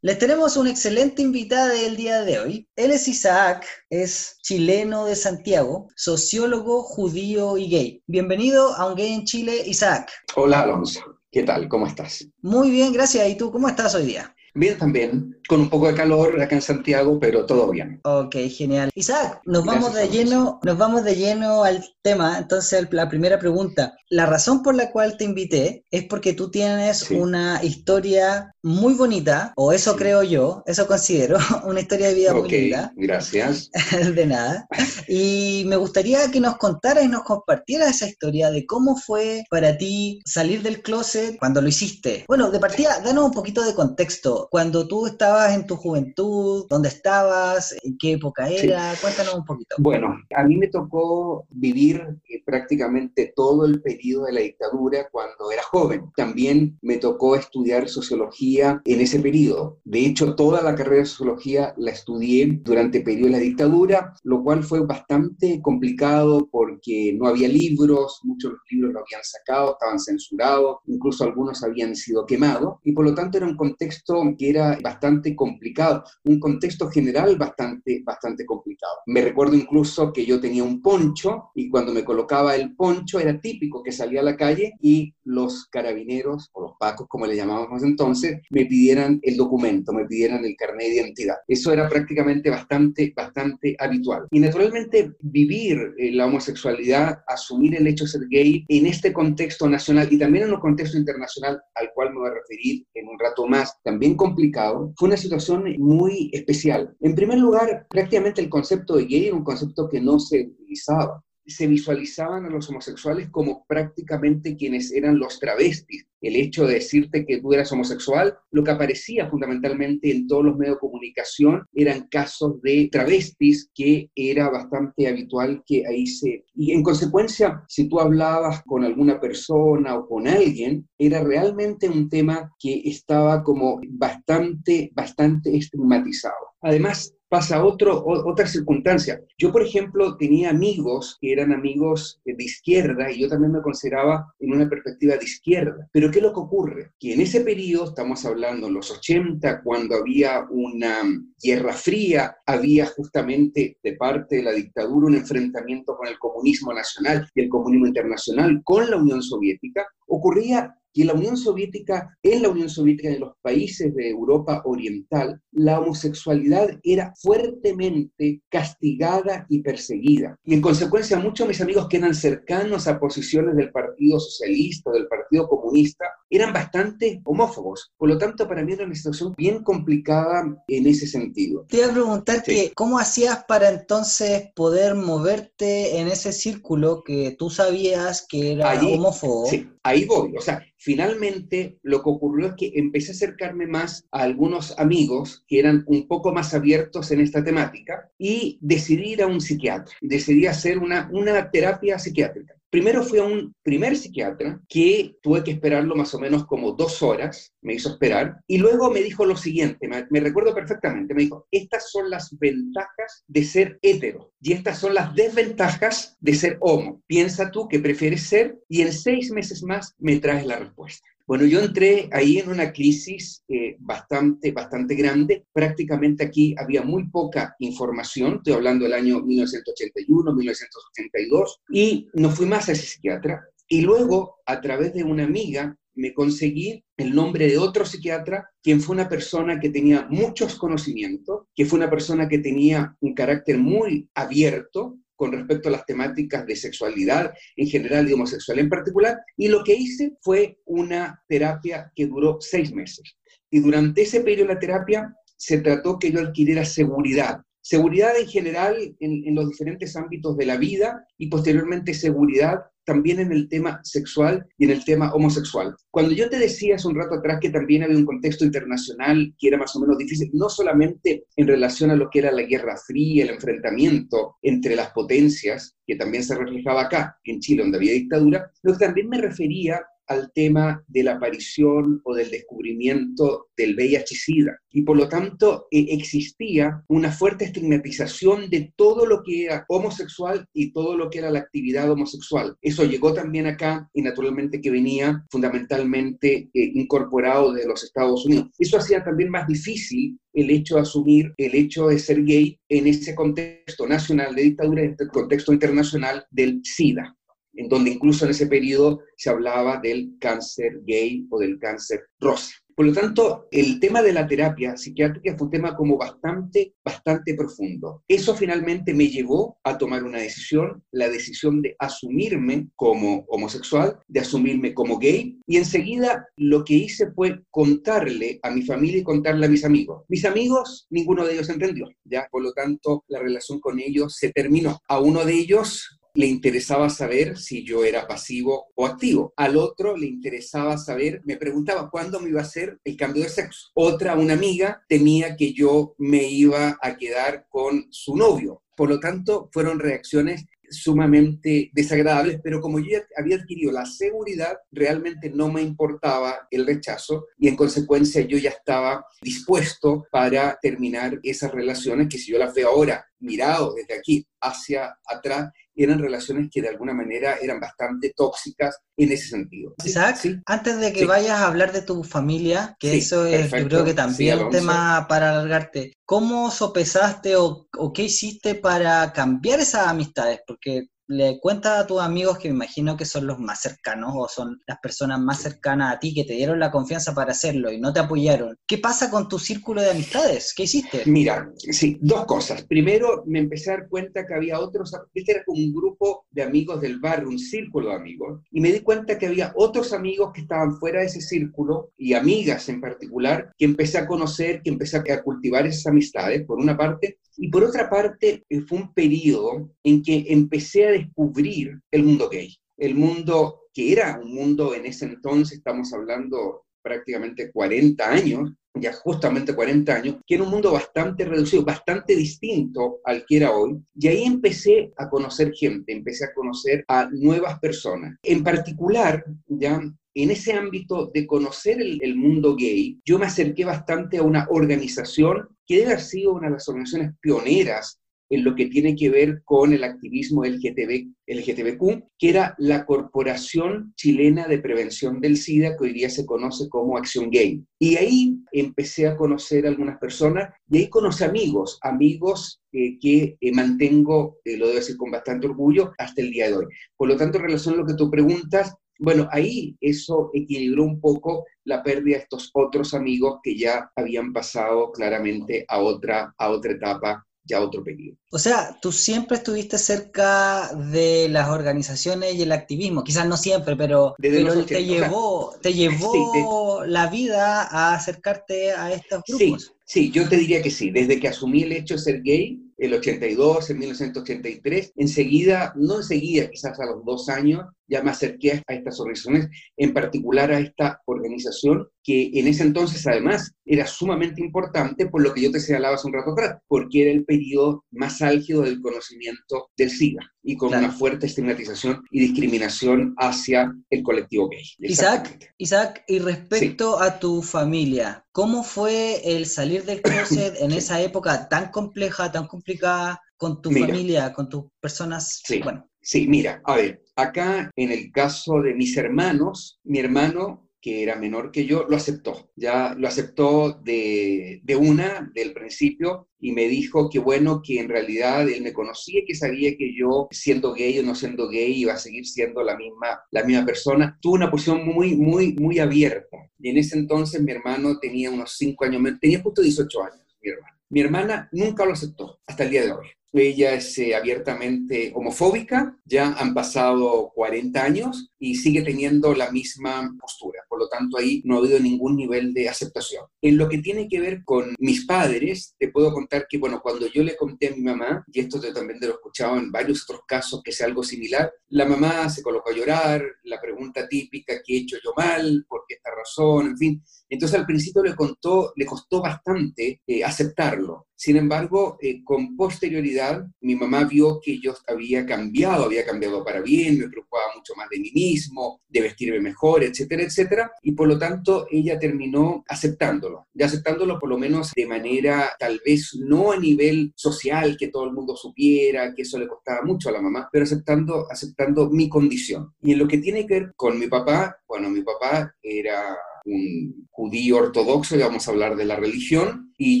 [0.02, 2.68] Les tenemos una excelente invitada el día de hoy.
[2.76, 8.02] Él es Isaac, es chileno de Santiago, sociólogo judío y gay.
[8.06, 10.12] Bienvenido a Un Gay en Chile, Isaac.
[10.36, 11.00] Hola Alonso,
[11.34, 11.68] ¿qué tal?
[11.68, 12.28] ¿Cómo estás?
[12.42, 13.28] Muy bien, gracias.
[13.28, 14.32] ¿Y tú cómo estás hoy día?
[14.54, 18.00] Bien también, con un poco de calor acá en Santiago, pero todo bien.
[18.04, 18.90] Ok, genial.
[18.94, 22.38] Isaac, nos vamos de lleno, nos vamos de lleno al tema.
[22.38, 27.10] Entonces, la primera pregunta, la razón por la cual te invité es porque tú tienes
[27.10, 32.48] una historia muy bonita, o eso creo yo, eso considero, una historia de vida muy
[32.48, 32.92] linda.
[32.96, 33.70] Gracias.
[34.14, 34.66] de nada.
[35.08, 39.76] Y me gustaría que nos contaras y nos compartieras esa historia de cómo fue para
[39.76, 42.24] ti salir del closet cuando lo hiciste.
[42.28, 44.48] Bueno, de partida, danos un poquito de contexto.
[44.50, 47.74] Cuando tú estabas en tu juventud, ¿dónde estabas?
[47.82, 48.92] ¿En qué época era?
[49.00, 49.76] Cuéntanos un poquito.
[49.78, 55.50] Bueno, a mí me tocó vivir eh, prácticamente todo el periodo de la dictadura cuando
[55.50, 56.12] era joven.
[56.16, 59.78] También me tocó estudiar sociología en ese periodo.
[59.84, 64.14] De hecho, toda la carrera de sociología la estudié durante el periodo de la dictadura,
[64.22, 69.24] lo cual fue bastante complicado porque no había libros, muchos de los libros lo habían
[69.24, 74.22] sacado, estaban censurados, incluso algunos habían sido quemados, y por lo tanto era un contexto
[74.38, 78.96] que era bastante complicado, un contexto general bastante, bastante complicado.
[79.06, 83.40] Me recuerdo incluso que yo tenía un poncho y cuando me colocaba el poncho era
[83.40, 87.84] típico que salía a la calle y los carabineros o los pacos, como le llamábamos
[87.84, 91.36] entonces, me pidieran el documento, me pidieran el carnet de identidad.
[91.46, 94.26] Eso era prácticamente bastante, bastante habitual.
[94.30, 99.68] Y naturalmente vivir eh, la homosexualidad, asumir el hecho de ser gay en este contexto
[99.68, 103.18] nacional y también en un contexto internacional al cual me voy a referir en un
[103.18, 106.94] rato más, también complicado, fue una situación muy especial.
[107.00, 111.22] En primer lugar, prácticamente el concepto de gay era un concepto que no se utilizaba
[111.46, 116.06] se visualizaban a los homosexuales como prácticamente quienes eran los travestis.
[116.20, 120.56] El hecho de decirte que tú eras homosexual, lo que aparecía fundamentalmente en todos los
[120.56, 126.46] medios de comunicación eran casos de travestis que era bastante habitual que ahí se...
[126.54, 132.08] Y en consecuencia, si tú hablabas con alguna persona o con alguien, era realmente un
[132.08, 136.54] tema que estaba como bastante, bastante estigmatizado.
[136.62, 139.20] Además, pasa otro, otra circunstancia.
[139.38, 144.32] Yo, por ejemplo, tenía amigos que eran amigos de izquierda y yo también me consideraba
[144.38, 145.88] en una perspectiva de izquierda.
[145.92, 146.92] Pero ¿qué es lo que ocurre?
[146.98, 151.02] Que en ese periodo, estamos hablando en los 80, cuando había una
[151.42, 157.28] guerra fría, había justamente de parte de la dictadura un enfrentamiento con el comunismo nacional
[157.34, 162.48] y el comunismo internacional con la Unión Soviética, ocurría que la Unión Soviética, en la
[162.48, 170.38] Unión Soviética, en los países de Europa Oriental, la homosexualidad era fuertemente castigada y perseguida.
[170.44, 174.92] Y en consecuencia, muchos de mis amigos que eran cercanos a posiciones del Partido Socialista,
[174.92, 176.06] del Partido Comunista,
[176.36, 177.92] eran bastante homófobos.
[177.96, 181.66] Por lo tanto, para mí era una situación bien complicada en ese sentido.
[181.68, 187.36] Te iba a preguntar que, ¿cómo hacías para entonces poder moverte en ese círculo que
[187.38, 189.46] tú sabías que era homófobo?
[189.46, 190.36] Sí, ahí voy.
[190.36, 195.44] O sea, finalmente lo que ocurrió es que empecé a acercarme más a algunos amigos
[195.46, 199.94] que eran un poco más abiertos en esta temática y decidí ir a un psiquiatra,
[200.00, 202.54] decidí hacer una, una terapia psiquiátrica.
[202.74, 207.04] Primero fui a un primer psiquiatra que tuve que esperarlo más o menos como dos
[207.04, 211.46] horas, me hizo esperar, y luego me dijo lo siguiente, me, recuerdo perfectamente, me dijo,
[211.52, 217.00] estas son las ventajas de ser hetero y estas son las desventajas de ser homo.
[217.06, 221.06] Piensa tú que prefieres ser y en seis meses más me traes la respuesta.
[221.26, 225.46] Bueno, yo entré ahí en una crisis eh, bastante, bastante grande.
[225.52, 232.44] Prácticamente aquí había muy poca información, estoy hablando del año 1981, 1982, y no fui
[232.44, 233.42] más a ese psiquiatra.
[233.66, 238.80] Y luego, a través de una amiga, me conseguí el nombre de otro psiquiatra, quien
[238.80, 243.58] fue una persona que tenía muchos conocimientos, que fue una persona que tenía un carácter
[243.58, 249.22] muy abierto, con respecto a las temáticas de sexualidad en general y homosexual en particular,
[249.38, 253.16] y lo que hice fue una terapia que duró seis meses.
[253.50, 258.26] Y durante ese periodo de la terapia se trató que yo adquiriera seguridad, seguridad en
[258.26, 263.48] general en, en los diferentes ámbitos de la vida y posteriormente seguridad también en el
[263.48, 265.74] tema sexual y en el tema homosexual.
[265.90, 269.48] Cuando yo te decía hace un rato atrás que también había un contexto internacional que
[269.48, 272.76] era más o menos difícil, no solamente en relación a lo que era la Guerra
[272.76, 277.92] Fría, el enfrentamiento entre las potencias, que también se reflejaba acá, en Chile, donde había
[277.92, 283.74] dictadura, sino que también me refería al tema de la aparición o del descubrimiento del
[283.76, 284.58] VIH-Sida.
[284.70, 290.46] Y por lo tanto eh, existía una fuerte estigmatización de todo lo que era homosexual
[290.52, 292.56] y todo lo que era la actividad homosexual.
[292.60, 298.50] Eso llegó también acá y naturalmente que venía fundamentalmente eh, incorporado de los Estados Unidos.
[298.58, 302.86] Eso hacía también más difícil el hecho de asumir el hecho de ser gay en
[302.88, 307.16] ese contexto nacional de dictadura, en este contexto internacional del SIDA
[307.56, 312.54] en donde incluso en ese periodo se hablaba del cáncer gay o del cáncer rosa.
[312.76, 317.34] Por lo tanto, el tema de la terapia psiquiátrica fue un tema como bastante, bastante
[317.34, 318.02] profundo.
[318.08, 324.20] Eso finalmente me llevó a tomar una decisión, la decisión de asumirme como homosexual, de
[324.20, 329.46] asumirme como gay, y enseguida lo que hice fue contarle a mi familia y contarle
[329.46, 330.02] a mis amigos.
[330.08, 334.32] Mis amigos, ninguno de ellos entendió, ya, por lo tanto, la relación con ellos se
[334.32, 334.80] terminó.
[334.88, 339.34] A uno de ellos le interesaba saber si yo era pasivo o activo.
[339.36, 343.28] Al otro le interesaba saber, me preguntaba cuándo me iba a hacer el cambio de
[343.28, 343.70] sexo.
[343.74, 348.62] Otra, una amiga, temía que yo me iba a quedar con su novio.
[348.76, 354.56] Por lo tanto, fueron reacciones sumamente desagradables, pero como yo ya había adquirido la seguridad,
[354.72, 361.20] realmente no me importaba el rechazo y en consecuencia yo ya estaba dispuesto para terminar
[361.22, 366.48] esas relaciones que si yo las veo ahora mirado desde aquí hacia atrás, eran relaciones
[366.52, 369.74] que de alguna manera eran bastante tóxicas en ese sentido.
[369.84, 373.84] Isaac, antes de que vayas a hablar de tu familia, que eso es, yo creo
[373.84, 379.88] que también un tema para alargarte, ¿cómo sopesaste o, o qué hiciste para cambiar esas
[379.88, 380.40] amistades?
[380.46, 384.28] Porque le cuentas a tus amigos que me imagino que son los más cercanos o
[384.28, 387.80] son las personas más cercanas a ti que te dieron la confianza para hacerlo y
[387.80, 388.56] no te apoyaron.
[388.66, 390.54] ¿Qué pasa con tu círculo de amistades?
[390.56, 391.02] ¿Qué hiciste?
[391.06, 392.64] Mira, sí, dos cosas.
[392.64, 396.42] Primero, me empecé a dar cuenta que había otros, este era como un grupo de
[396.42, 400.32] amigos del barrio, un círculo de amigos, y me di cuenta que había otros amigos
[400.32, 404.70] que estaban fuera de ese círculo y amigas en particular que empecé a conocer, que
[404.70, 408.92] empecé a cultivar esas amistades, por una parte, y por otra parte, eh, fue un
[408.92, 412.54] periodo en que empecé a descubrir el mundo gay.
[412.76, 418.92] El mundo que era un mundo en ese entonces, estamos hablando prácticamente 40 años, ya
[418.92, 423.80] justamente 40 años, que era un mundo bastante reducido, bastante distinto al que era hoy.
[423.94, 428.16] Y ahí empecé a conocer gente, empecé a conocer a nuevas personas.
[428.22, 429.80] En particular, ya
[430.14, 435.48] en ese ámbito de conocer el, mundo gay, yo me acerqué bastante a una organización
[435.66, 438.00] que debe haber sido una de las organizaciones pioneras
[438.30, 443.92] en lo que tiene que ver con el activismo LGTB, LGTBQ, que era la Corporación
[443.96, 447.64] Chilena de Prevención del SIDA, que hoy día se conoce como Acción Gay.
[447.78, 453.36] Y ahí empecé a conocer a algunas personas y ahí conocí amigos, amigos eh, que
[453.40, 456.66] eh, mantengo, eh, lo debo decir con bastante orgullo, hasta el día de hoy.
[456.96, 461.00] Por lo tanto, en relación a lo que tú preguntas, bueno, ahí eso equilibró un
[461.00, 466.50] poco la pérdida de estos otros amigos que ya habían pasado claramente a otra, a
[466.50, 468.16] otra etapa, ya otro periodo.
[468.30, 473.76] O sea, tú siempre estuviste cerca de las organizaciones y el activismo, quizás no siempre,
[473.76, 479.74] pero, te llevó, te llevó la vida a acercarte a estos grupos.
[479.84, 480.90] Sí, sí, yo te diría que sí.
[480.90, 486.50] Desde que asumí el hecho de ser gay, el 82, en 1983, enseguida, no enseguida,
[486.50, 491.00] quizás a los dos años, ya me acerqué a estas organizaciones, en particular a esta
[491.06, 495.94] organización que en ese entonces además era sumamente importante por lo que yo te señalaba
[495.94, 500.56] hace un rato atrás, porque era el periodo más álgido del conocimiento del SIDA y
[500.56, 504.62] con una fuerte estigmatización y discriminación hacia el colectivo gay.
[504.78, 511.00] Isaac, Isaac, y respecto a tu familia, ¿cómo fue el salir del closet en esa
[511.00, 515.40] época tan compleja, tan complicada con tu familia, con tus personas?
[515.44, 515.60] Sí.
[515.62, 521.02] Bueno, Sí, mira, a ver, acá en el caso de mis hermanos, mi hermano que
[521.02, 522.50] era menor que yo, lo aceptó.
[522.56, 527.88] Ya lo aceptó de, de, una, del principio, y me dijo que bueno, que en
[527.88, 531.72] realidad él me conocía y que sabía que yo, siendo gay o no siendo gay,
[531.72, 534.18] iba a seguir siendo la misma, la misma persona.
[534.20, 536.36] Tuvo una posición muy, muy, muy abierta.
[536.58, 540.50] Y en ese entonces mi hermano tenía unos cinco años, tenía justo 18 años, mi
[540.50, 540.76] hermano.
[540.90, 543.06] Mi hermana nunca lo aceptó hasta el día de hoy.
[543.36, 550.14] Ella es eh, abiertamente homofóbica, ya han pasado 40 años y sigue teniendo la misma
[550.20, 550.62] postura.
[550.68, 553.24] Por lo tanto, ahí no ha habido ningún nivel de aceptación.
[553.40, 557.08] En lo que tiene que ver con mis padres, te puedo contar que, bueno, cuando
[557.08, 560.04] yo le conté a mi mamá, y esto también te lo he escuchado en varios
[560.04, 564.54] otros casos que sea algo similar, la mamá se colocó a llorar, la pregunta típica,
[564.64, 565.64] ¿qué he hecho yo mal?
[565.68, 566.68] ¿Por qué esta razón?
[566.68, 567.02] En fin.
[567.28, 571.08] Entonces al principio le, contó, le costó bastante eh, aceptarlo.
[571.16, 576.60] Sin embargo, eh, con posterioridad, mi mamá vio que yo había cambiado, había cambiado para
[576.60, 581.08] bien, me preocupaba mucho más de mí mismo, de vestirme mejor, etcétera, etcétera, y por
[581.08, 586.52] lo tanto ella terminó aceptándolo, y aceptándolo por lo menos de manera tal vez no
[586.52, 590.20] a nivel social, que todo el mundo supiera, que eso le costaba mucho a la
[590.20, 592.74] mamá, pero aceptando, aceptando mi condición.
[592.82, 597.08] Y en lo que tiene que ver con mi papá, bueno, mi papá era un
[597.10, 600.00] judío ortodoxo, y vamos a hablar de la religión, y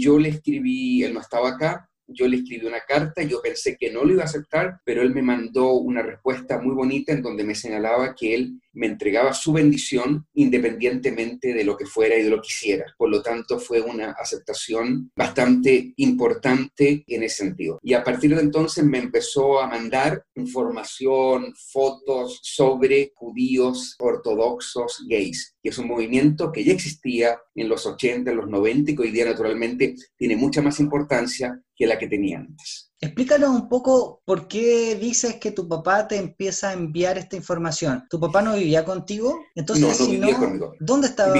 [0.00, 3.90] yo le escribí, él no estaba acá, yo le escribí una carta, yo pensé que
[3.90, 7.44] no lo iba a aceptar, pero él me mandó una respuesta muy bonita en donde
[7.44, 12.30] me señalaba que él me entregaba su bendición independientemente de lo que fuera y de
[12.30, 12.84] lo que hiciera.
[12.98, 17.78] Por lo tanto, fue una aceptación bastante importante en ese sentido.
[17.82, 25.56] Y a partir de entonces me empezó a mandar información, fotos sobre judíos ortodoxos gays,
[25.62, 29.02] que es un movimiento que ya existía en los 80, en los 90 y que
[29.02, 32.92] hoy día naturalmente tiene mucha más importancia que la que tenía antes.
[33.00, 38.04] Explícanos un poco por qué dices que tu papá te empieza a enviar esta información.
[38.08, 39.40] ¿Tu papá no vivía contigo?
[39.54, 40.74] Entonces, no, no vivía conmigo.
[40.80, 41.34] ¿Dónde estaba?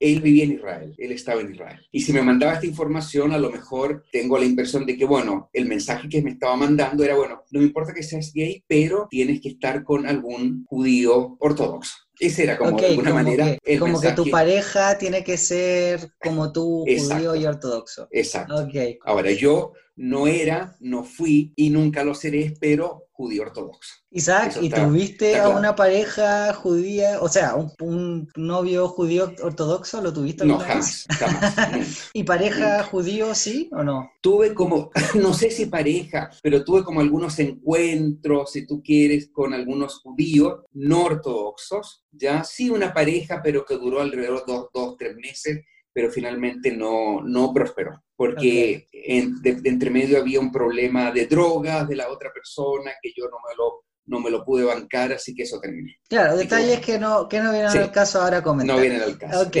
[0.00, 1.78] él vivía en Israel, él estaba en Israel.
[1.92, 5.50] Y si me mandaba esta información, a lo mejor tengo la impresión de que, bueno,
[5.52, 9.06] el mensaje que me estaba mandando era, bueno, no me importa que seas gay, pero
[9.10, 11.92] tienes que estar con algún judío ortodoxo.
[12.20, 13.56] Esa era como de alguna manera.
[13.64, 18.08] Que, como que tu pareja tiene que ser como tú, judío y ortodoxo.
[18.10, 18.68] Exacto.
[19.04, 23.96] Ahora, yo no era, no fui y nunca lo seré, pero judío ortodoxo.
[24.10, 30.00] Isaac, ¿y tuviste a una pareja judía, o sea, un, novio judío ortodoxo?
[30.00, 32.10] ¿Lo tuviste alguna No, jamás, jamás.
[32.14, 34.10] ¿Y pareja judío sí o no?
[34.22, 39.52] Tuve como, no sé si pareja, pero tuve como algunos encuentros, si tú quieres, con
[39.52, 44.96] algunos judíos no ortodoxos, ya sí una pareja, pero que duró alrededor de dos, dos
[44.96, 45.60] tres meses,
[45.92, 51.96] pero finalmente no, no prosperó, porque de, entre medio había un problema de drogas de
[51.96, 55.44] la otra persona que yo no me lo, no me lo pude bancar, así que
[55.44, 55.88] eso terminó.
[56.06, 58.76] Claro, detalles que, no, que no vienen al caso ahora comentar.
[58.76, 59.40] No vienen al caso.
[59.40, 59.56] Ok,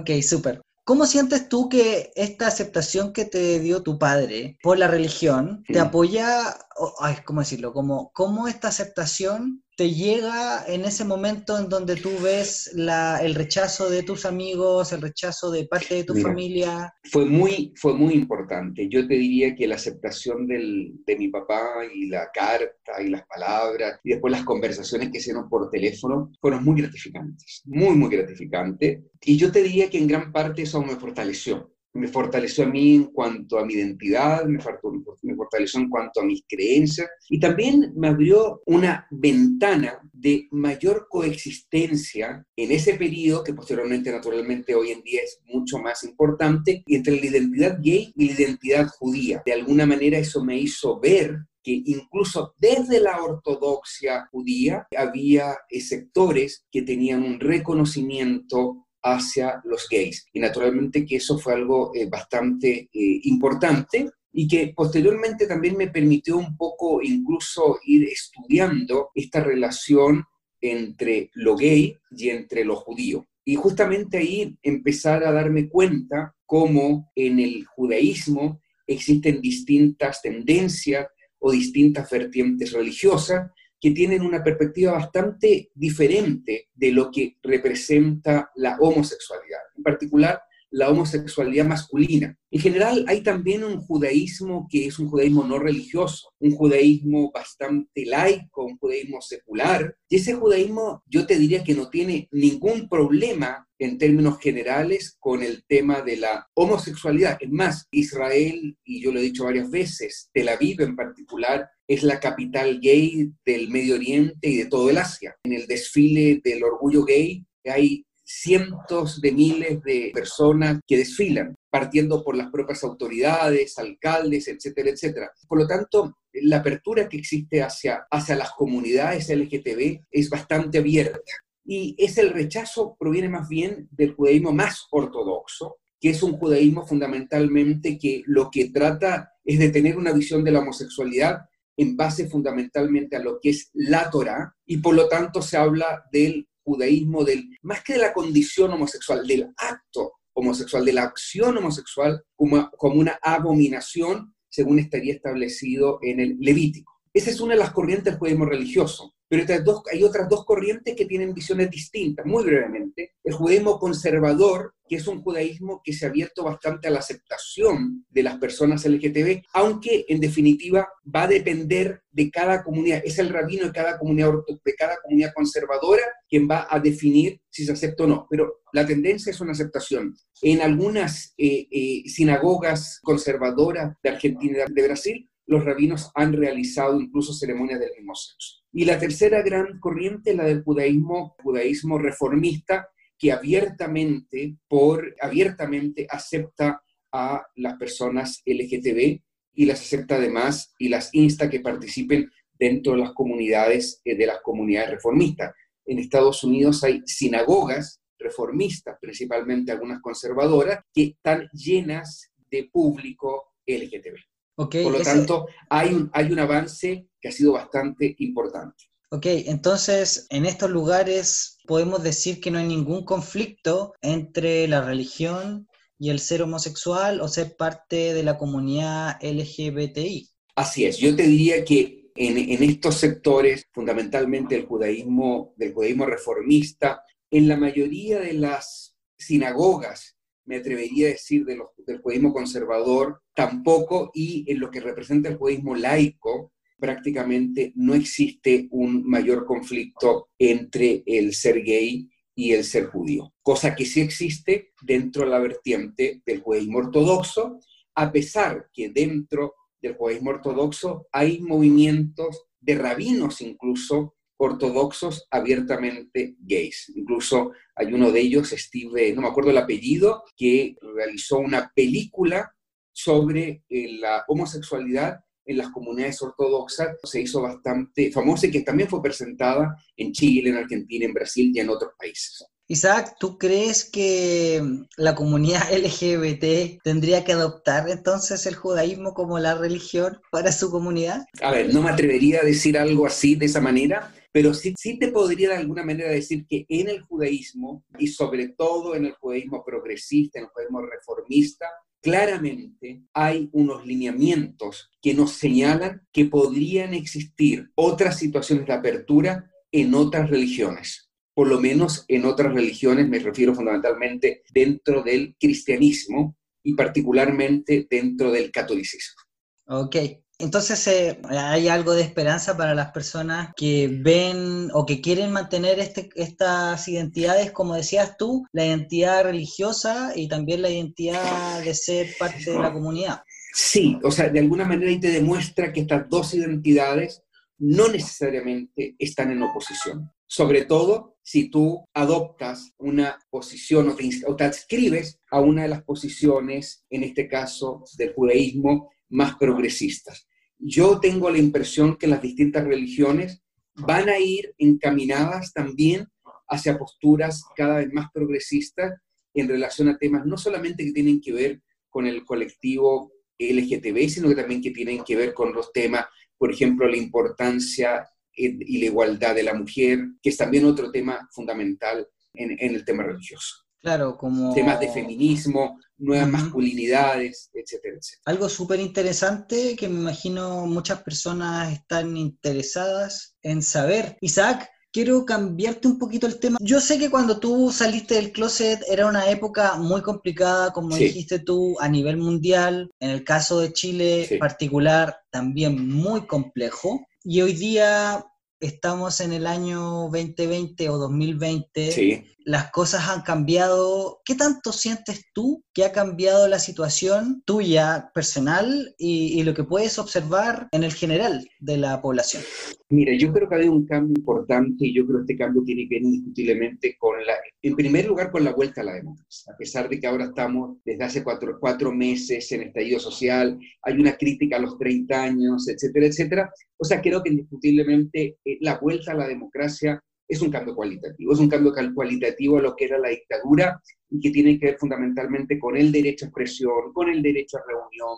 [0.00, 0.62] ok, súper.
[0.84, 5.78] ¿Cómo sientes tú que esta aceptación que te dio tu padre por la religión te
[5.78, 6.56] apoya,
[7.00, 7.74] ay, ¿cómo decirlo?
[7.74, 13.88] Como, ¿Cómo esta aceptación te llega en ese momento en donde tú ves el rechazo
[13.88, 16.92] de tus amigos, el rechazo de parte de tu familia?
[17.04, 18.88] Fue muy, fue muy importante.
[18.88, 23.24] Yo te diría que la aceptación del, de mi papá y la carta y las
[23.28, 29.04] palabras y después las conversaciones que hicieron por teléfono fueron muy gratificantes, muy, muy gratificantes.
[29.20, 32.94] Y yo te diría que en gran parte eso me fortaleció me fortaleció a mí
[32.94, 38.08] en cuanto a mi identidad, me, fortaleció en cuanto a mis creencias y también me
[38.08, 45.22] abrió una ventana de mayor coexistencia en ese periodo que posteriormente naturalmente hoy en día
[45.22, 49.42] es mucho más importante entre la identidad gay y la identidad judía.
[49.44, 56.64] De alguna manera eso me hizo ver que incluso desde la ortodoxia judía había sectores
[56.70, 60.26] que tenían un reconocimiento hacia los gays.
[60.32, 65.88] Y naturalmente que eso fue algo eh, bastante eh, importante y que posteriormente también me
[65.88, 70.24] permitió un poco incluso ir estudiando esta relación
[70.60, 73.26] entre lo gay y entre lo judío.
[73.44, 81.06] Y justamente ahí empezar a darme cuenta cómo en el judaísmo existen distintas tendencias
[81.38, 88.76] o distintas vertientes religiosas que tienen una perspectiva bastante diferente de lo que representa la
[88.78, 92.36] homosexualidad, en particular la homosexualidad masculina.
[92.50, 98.04] En general hay también un judaísmo que es un judaísmo no religioso, un judaísmo bastante
[98.06, 103.66] laico, un judaísmo secular, y ese judaísmo yo te diría que no tiene ningún problema
[103.78, 107.38] en términos generales con el tema de la homosexualidad.
[107.40, 112.02] Es más, Israel, y yo lo he dicho varias veces, Tel Aviv en particular, es
[112.02, 115.36] la capital gay del Medio Oriente y de todo el Asia.
[115.42, 122.22] En el desfile del orgullo gay hay cientos de miles de personas que desfilan, partiendo
[122.22, 125.30] por las propias autoridades, alcaldes, etcétera, etcétera.
[125.48, 131.18] Por lo tanto, la apertura que existe hacia, hacia las comunidades LGTB es bastante abierta.
[131.64, 136.86] Y es el rechazo proviene más bien del judaísmo más ortodoxo, que es un judaísmo
[136.86, 141.46] fundamentalmente que lo que trata es de tener una visión de la homosexualidad
[141.78, 146.04] en base fundamentalmente a lo que es la Torah, y por lo tanto se habla
[146.12, 151.56] del judaísmo, del, más que de la condición homosexual, del acto homosexual, de la acción
[151.56, 156.92] homosexual como, como una abominación, según estaría establecido en el Levítico.
[157.12, 159.14] Esa es una de las corrientes del judaísmo religioso.
[159.28, 159.44] Pero
[159.92, 162.24] hay otras dos corrientes que tienen visiones distintas.
[162.24, 166.90] Muy brevemente, el judaísmo conservador, que es un judaísmo que se ha abierto bastante a
[166.90, 173.02] la aceptación de las personas LGTB, aunque en definitiva va a depender de cada comunidad.
[173.04, 174.32] Es el rabino de cada comunidad,
[174.64, 178.26] de cada comunidad conservadora quien va a definir si se acepta o no.
[178.30, 180.14] Pero la tendencia es una aceptación.
[180.42, 187.00] En algunas eh, eh, sinagogas conservadoras de Argentina y de Brasil, los rabinos han realizado
[187.00, 188.58] incluso ceremonias del mismo sexo.
[188.70, 196.06] Y la tercera gran corriente es la del judaísmo, judaísmo reformista, que abiertamente, por, abiertamente
[196.08, 199.20] acepta a las personas LGTB
[199.54, 204.26] y las acepta además y las insta que participen dentro de las comunidades, eh, de
[204.26, 205.54] las comunidades reformistas.
[205.86, 214.18] En Estados Unidos hay sinagogas reformistas, principalmente algunas conservadoras, que están llenas de público LGTB.
[214.58, 218.86] Por lo tanto, hay un, hay un avance que ha sido bastante importante.
[219.10, 225.68] Ok, entonces en estos lugares podemos decir que no hay ningún conflicto entre la religión
[225.96, 230.28] y el ser homosexual o ser parte de la comunidad LGBTI.
[230.56, 236.04] Así es, yo te diría que en, en estos sectores, fundamentalmente el judaísmo, del judaísmo
[236.04, 240.17] reformista, en la mayoría de las sinagogas
[240.48, 245.36] me atrevería a decir, de del judaísmo conservador, tampoco, y en lo que representa el
[245.36, 252.86] judaísmo laico, prácticamente no existe un mayor conflicto entre el ser gay y el ser
[252.86, 257.58] judío, cosa que sí existe dentro de la vertiente del judaísmo ortodoxo,
[257.94, 266.92] a pesar que dentro del judaísmo ortodoxo hay movimientos de rabinos incluso ortodoxos abiertamente gays.
[266.94, 272.52] Incluso hay uno de ellos, Steve, no me acuerdo el apellido, que realizó una película
[272.92, 276.96] sobre eh, la homosexualidad en las comunidades ortodoxas.
[277.02, 281.52] Se hizo bastante famosa y que también fue presentada en Chile, en Argentina, en Brasil
[281.54, 282.44] y en otros países.
[282.70, 284.62] Isaac, ¿tú crees que
[284.98, 291.24] la comunidad LGBT tendría que adoptar entonces el judaísmo como la religión para su comunidad?
[291.40, 295.00] A ver, no me atrevería a decir algo así de esa manera, pero sí, sí
[295.00, 299.14] te podría de alguna manera decir que en el judaísmo, y sobre todo en el
[299.14, 301.66] judaísmo progresista, en el judaísmo reformista,
[302.00, 309.92] claramente hay unos lineamientos que nos señalan que podrían existir otras situaciones de apertura en
[309.94, 316.74] otras religiones por lo menos en otras religiones, me refiero fundamentalmente dentro del cristianismo y
[316.74, 319.20] particularmente dentro del catolicismo.
[319.66, 319.96] Ok,
[320.38, 325.80] entonces eh, hay algo de esperanza para las personas que ven o que quieren mantener
[325.80, 332.08] este, estas identidades, como decías tú, la identidad religiosa y también la identidad de ser
[332.18, 333.22] parte de la comunidad.
[333.52, 337.22] Sí, o sea, de alguna manera te demuestra que estas dos identidades
[337.58, 340.12] no necesariamente están en oposición.
[340.26, 343.94] Sobre todo si tú adoptas una posición
[344.26, 350.28] o te, adscribes a una de las posiciones, en este caso del judaísmo, más progresistas.
[350.58, 353.42] Yo tengo la impresión que las distintas religiones
[353.74, 356.08] van a ir encaminadas también
[356.48, 358.94] hacia posturas cada vez más progresistas
[359.34, 364.28] en relación a temas no solamente que tienen que ver con el colectivo LGTB, sino
[364.28, 366.06] que también que tienen que ver con los temas,
[366.36, 371.28] por ejemplo, la importancia y la igualdad de la mujer, que es también otro tema
[371.32, 373.67] fundamental en, el tema religioso.
[373.80, 374.52] Claro, como...
[374.54, 378.22] Temas de feminismo, nuevas masculinidades, etcétera, etcétera.
[378.26, 384.16] Algo súper interesante que me imagino muchas personas están interesadas en saber.
[384.20, 386.58] Isaac, quiero cambiarte un poquito el tema.
[386.60, 391.38] Yo sé que cuando tú saliste del closet era una época muy complicada, como dijiste
[391.38, 392.90] tú, a nivel mundial.
[393.00, 397.06] En el caso de Chile particular, también muy complejo.
[397.22, 398.24] Y hoy día
[398.60, 401.92] estamos en el año 2020 o 2020.
[401.92, 404.22] Sí las cosas han cambiado.
[404.24, 409.98] ¿Qué tanto sientes tú que ha cambiado la situación tuya personal y, lo que puedes
[409.98, 412.42] observar en el general de la población?
[412.90, 415.62] Mira, yo creo que ha habido un cambio importante y yo creo que este cambio
[415.62, 419.52] tiene que ver indiscutiblemente con la, en primer lugar, con la vuelta a la democracia.
[419.52, 423.94] A pesar de que ahora estamos desde hace cuatro, cuatro meses en estallido social, hay
[424.00, 426.52] una crítica a los 30 años, etcétera, etcétera.
[426.78, 431.32] O sea, creo que indiscutiblemente eh, la vuelta a la democracia es un cambio cualitativo,
[431.34, 434.78] es un cambio cualitativo a lo que era la dictadura y que tiene que ver
[434.78, 438.16] fundamentalmente con el derecho a expresión, con el derecho a reunión,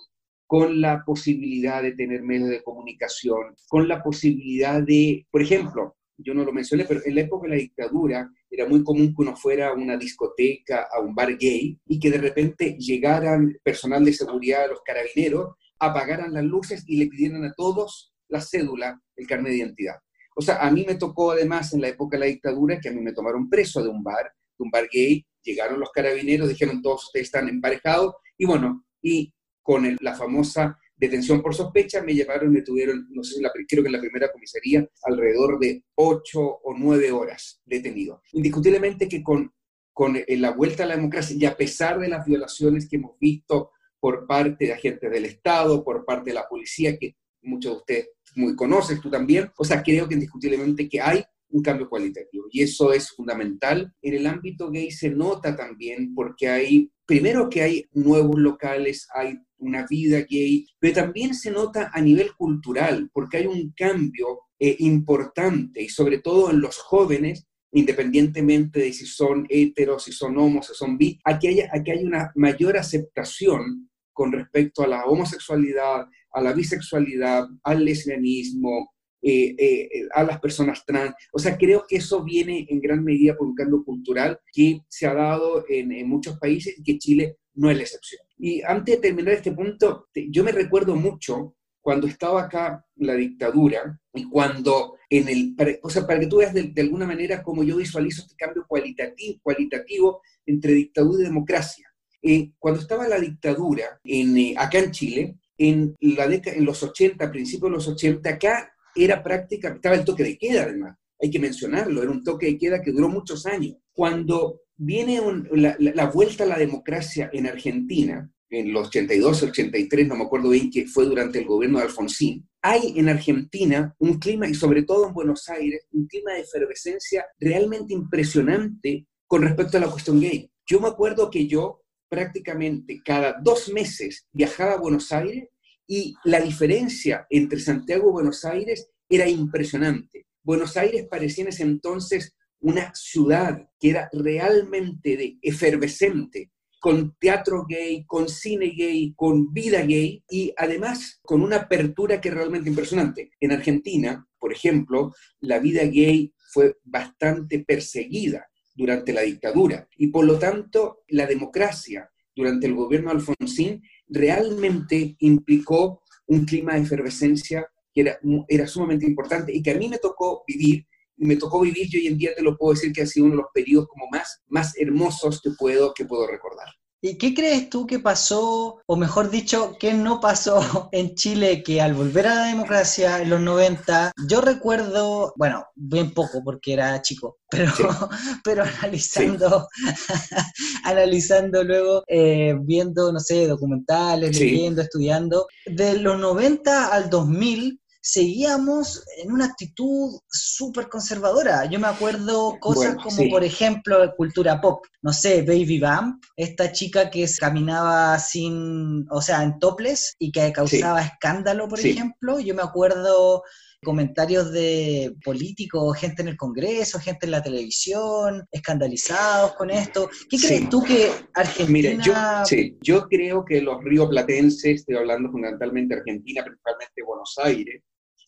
[0.50, 6.34] con la posibilidad de tener medios de comunicación, con la posibilidad de, por ejemplo, yo
[6.34, 9.36] no lo mencioné, pero en la época de la dictadura era muy común que uno
[9.36, 14.12] fuera a una discoteca, a un bar gay, y que de repente llegaran personal de
[14.12, 19.52] seguridad, los carabineros, apagaran las luces y le pidieran a todos la cédula, el carnet
[19.52, 20.00] de identidad.
[20.34, 22.92] O sea, a mí me tocó además en la época de la dictadura que a
[22.92, 24.24] mí me tomaron preso de un bar,
[24.58, 29.32] de un bar gay, llegaron los carabineros, dijeron todos ustedes están emparejados y bueno, y
[29.62, 33.88] con la famosa detención por sospecha me llevaron me tuvieron, no sé, la, creo que
[33.88, 38.22] en la primera comisaría, alrededor de ocho o nueve horas detenido.
[38.32, 39.52] Indiscutiblemente que con,
[39.92, 43.18] con eh, la vuelta a la democracia y a pesar de las violaciones que hemos
[43.18, 47.78] visto por parte de agentes del Estado, por parte de la policía, que muchos de
[47.78, 49.50] ustedes muy conoces tú también.
[49.56, 53.92] O sea, creo que indiscutiblemente que hay un cambio cualitativo y eso es fundamental.
[54.02, 59.38] En el ámbito gay se nota también porque hay, primero que hay nuevos locales, hay
[59.58, 64.76] una vida gay, pero también se nota a nivel cultural porque hay un cambio eh,
[64.80, 70.66] importante y sobre todo en los jóvenes independientemente de si son heteros, si son homos,
[70.66, 76.06] si son bi, aquí hay, aquí hay una mayor aceptación con respecto a la homosexualidad,
[76.32, 78.92] a la bisexualidad, al lesbianismo,
[79.22, 81.14] eh, eh, a las personas trans.
[81.32, 85.06] O sea, creo que eso viene en gran medida por un cambio cultural que se
[85.06, 88.22] ha dado en, muchos países y que Chile no es la excepción.
[88.38, 94.00] Y antes de terminar este punto, yo me recuerdo mucho cuando estaba acá la dictadura
[94.14, 97.76] y cuando en el, o sea, para que tú veas de, alguna manera cómo yo
[97.76, 101.92] visualizo este cambio cualitativo, cualitativo entre dictadura y democracia.
[102.22, 107.30] Eh, cuando estaba la dictadura en, acá en Chile, en, la década, en los 80,
[107.30, 111.38] principios de los 80, acá era práctica, estaba el toque de queda además, hay que
[111.38, 113.76] mencionarlo, era un toque de queda que duró muchos años.
[113.92, 115.20] Cuando viene
[115.52, 120.70] la, vuelta a la democracia en Argentina, en los 82, 83, no me acuerdo bien,
[120.70, 125.06] que fue durante el gobierno de Alfonsín, hay en Argentina un clima, y sobre todo
[125.06, 130.50] en Buenos Aires, un clima de efervescencia realmente impresionante con respecto a la cuestión gay.
[130.66, 135.48] Yo me acuerdo que yo prácticamente cada dos meses viajaba a Buenos Aires
[135.90, 140.28] y la diferencia entre Santiago y Buenos Aires era impresionante.
[140.40, 147.66] Buenos Aires parecía en ese entonces una ciudad que era realmente de efervescente, con teatro
[147.68, 152.70] gay, con cine gay, con vida gay y además con una apertura que es realmente
[152.70, 153.32] impresionante.
[153.40, 160.24] En Argentina, por ejemplo, la vida gay fue bastante perseguida durante la dictadura y por
[160.24, 162.08] lo tanto la democracia
[162.40, 168.18] durante el gobierno Alfonsín realmente implicó un clima de efervescencia que era,
[168.48, 170.86] era sumamente importante y que a mí me tocó vivir
[171.20, 173.36] me tocó vivir y hoy en día te lo puedo decir que ha sido uno
[173.36, 176.68] de los periodos como más, más hermosos que puedo, que puedo recordar.
[177.02, 180.60] ¿Y qué crees tú que pasó, o mejor dicho, qué no pasó
[180.92, 186.12] en Chile que al volver a la democracia en los 90, yo recuerdo, bueno, bien
[186.12, 187.72] poco porque era chico, pero,
[188.44, 189.66] pero analizando,
[190.84, 199.04] analizando luego, eh, viendo, no sé, documentales, leyendo, estudiando, de los 90 al 2000 seguíamos
[199.18, 201.66] en una actitud súper conservadora.
[201.66, 204.84] Yo me acuerdo cosas como, por ejemplo, cultura pop.
[205.02, 210.52] No sé, Baby Bump, esta chica que caminaba sin, o sea, en toples y que
[210.52, 212.40] causaba escándalo, por ejemplo.
[212.40, 213.42] Yo me acuerdo
[213.82, 220.10] comentarios de políticos, gente en el Congreso, gente en la televisión, escandalizados con esto.
[220.28, 222.02] ¿Qué crees tú que Argentina...
[222.04, 227.82] yo, sí, yo creo que los rioplatenses, estoy hablando fundamentalmente de Argentina, principalmente Buenos Aires,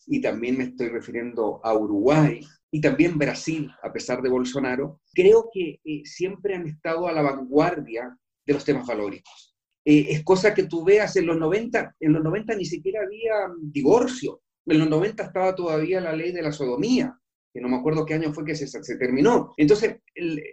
[0.07, 2.41] y también me estoy refiriendo a Uruguay
[2.71, 7.21] y también Brasil, a pesar de Bolsonaro, creo que eh, siempre han estado a la
[7.21, 9.55] vanguardia de los temas valóricos.
[9.85, 13.53] Eh, es cosa que tú veas en los 90, en los 90 ni siquiera había
[13.61, 17.15] divorcio, en los 90 estaba todavía la ley de la sodomía,
[17.53, 19.53] que no me acuerdo qué año fue que se, se terminó.
[19.57, 19.97] Entonces,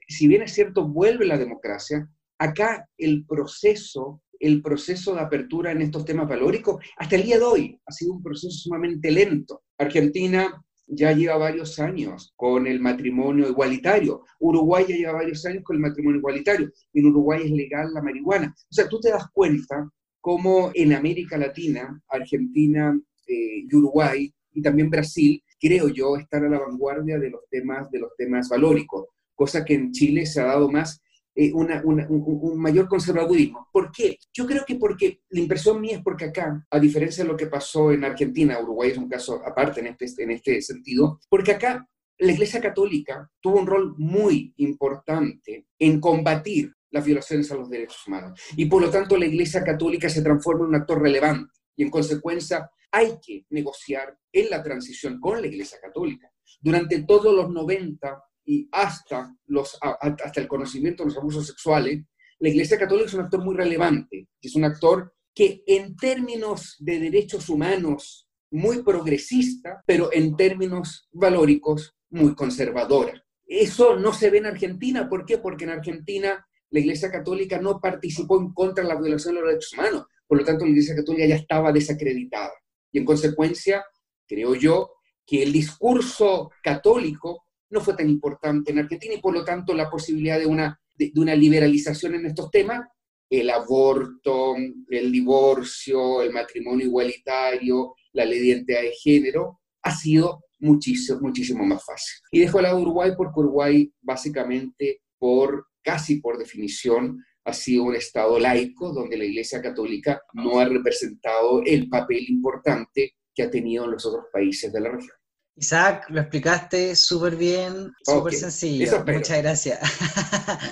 [0.06, 2.06] si bien es cierto, vuelve la democracia,
[2.38, 7.44] acá el proceso el proceso de apertura en estos temas valóricos hasta el día de
[7.44, 7.80] hoy.
[7.86, 9.62] Ha sido un proceso sumamente lento.
[9.78, 14.24] Argentina ya lleva varios años con el matrimonio igualitario.
[14.40, 16.72] Uruguay ya lleva varios años con el matrimonio igualitario.
[16.92, 18.52] En Uruguay es legal la marihuana.
[18.58, 19.88] O sea, tú te das cuenta
[20.20, 26.48] cómo en América Latina, Argentina eh, y Uruguay, y también Brasil, creo yo, están a
[26.48, 30.46] la vanguardia de los temas, de los temas valóricos, cosa que en Chile se ha
[30.46, 31.00] dado más
[31.34, 33.68] eh, un, mayor conservadurismo.
[33.72, 34.18] ¿Por qué?
[34.32, 37.46] Yo creo que porque la impresión mía es porque acá, a diferencia de lo que
[37.46, 41.86] pasó en Argentina, Uruguay es un caso aparte en este, en este sentido, porque acá
[42.18, 48.06] la Iglesia Católica tuvo un rol muy importante en combatir las violaciones a los derechos
[48.06, 48.38] humanos.
[48.56, 51.90] Y por lo tanto la Iglesia Católica se transforma en un actor relevante y en
[51.90, 56.30] consecuencia hay que negociar en la transición con la Iglesia Católica.
[56.60, 62.02] Durante todos los 90 y hasta, los, hasta el conocimiento de los abusos sexuales,
[62.40, 66.98] la Iglesia Católica es un actor muy relevante, es un actor que en términos de
[66.98, 73.24] derechos humanos muy progresista, pero en términos valóricos muy conservadora.
[73.46, 75.38] Eso no se ve en Argentina, ¿por qué?
[75.38, 79.50] Porque en Argentina la Iglesia Católica no participó en contra de la violación de los
[79.50, 82.50] derechos humanos, por lo tanto la Iglesia Católica ya estaba desacreditada.
[82.90, 83.84] Y en consecuencia,
[84.26, 84.90] creo yo
[85.24, 89.88] que el discurso católico no fue tan importante en Argentina y por lo tanto la
[89.88, 92.86] posibilidad de una, de, una liberalización en estos temas,
[93.30, 94.56] el aborto,
[94.88, 101.64] el divorcio, el matrimonio igualitario, la ley de identidad de género, ha sido muchísimo, muchísimo
[101.64, 102.20] más fácil.
[102.32, 107.94] Y dejo al lado Uruguay porque Uruguay básicamente por casi por definición ha sido un
[107.94, 113.84] Estado laico donde la Iglesia Católica no ha representado el papel importante que ha tenido
[113.84, 115.16] en los otros países de la región.
[115.56, 119.04] Isaac, lo explicaste súper bien, súper sencillo.
[119.04, 119.80] Muchas gracias.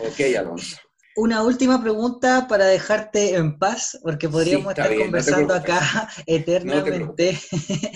[0.00, 0.76] ok, Alonso.
[1.16, 7.38] Una última pregunta para dejarte en paz, porque podríamos estar conversando acá eternamente.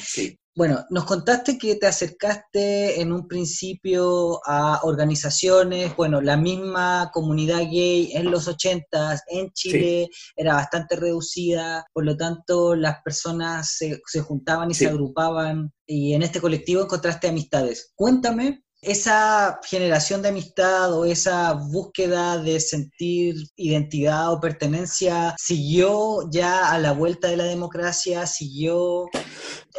[0.02, 0.38] sí.
[0.54, 7.60] Bueno, nos contaste que te acercaste en un principio a organizaciones, bueno, la misma comunidad
[7.70, 14.20] gay en los 80 en Chile era bastante reducida, por lo tanto las personas se,
[14.20, 17.90] juntaban y se agrupaban y en este colectivo encontraste amistades.
[17.94, 26.72] Cuéntame esa generación de amistad o esa búsqueda de sentir identidad o pertenencia siguió ya
[26.72, 29.06] a la vuelta de la democracia, siguió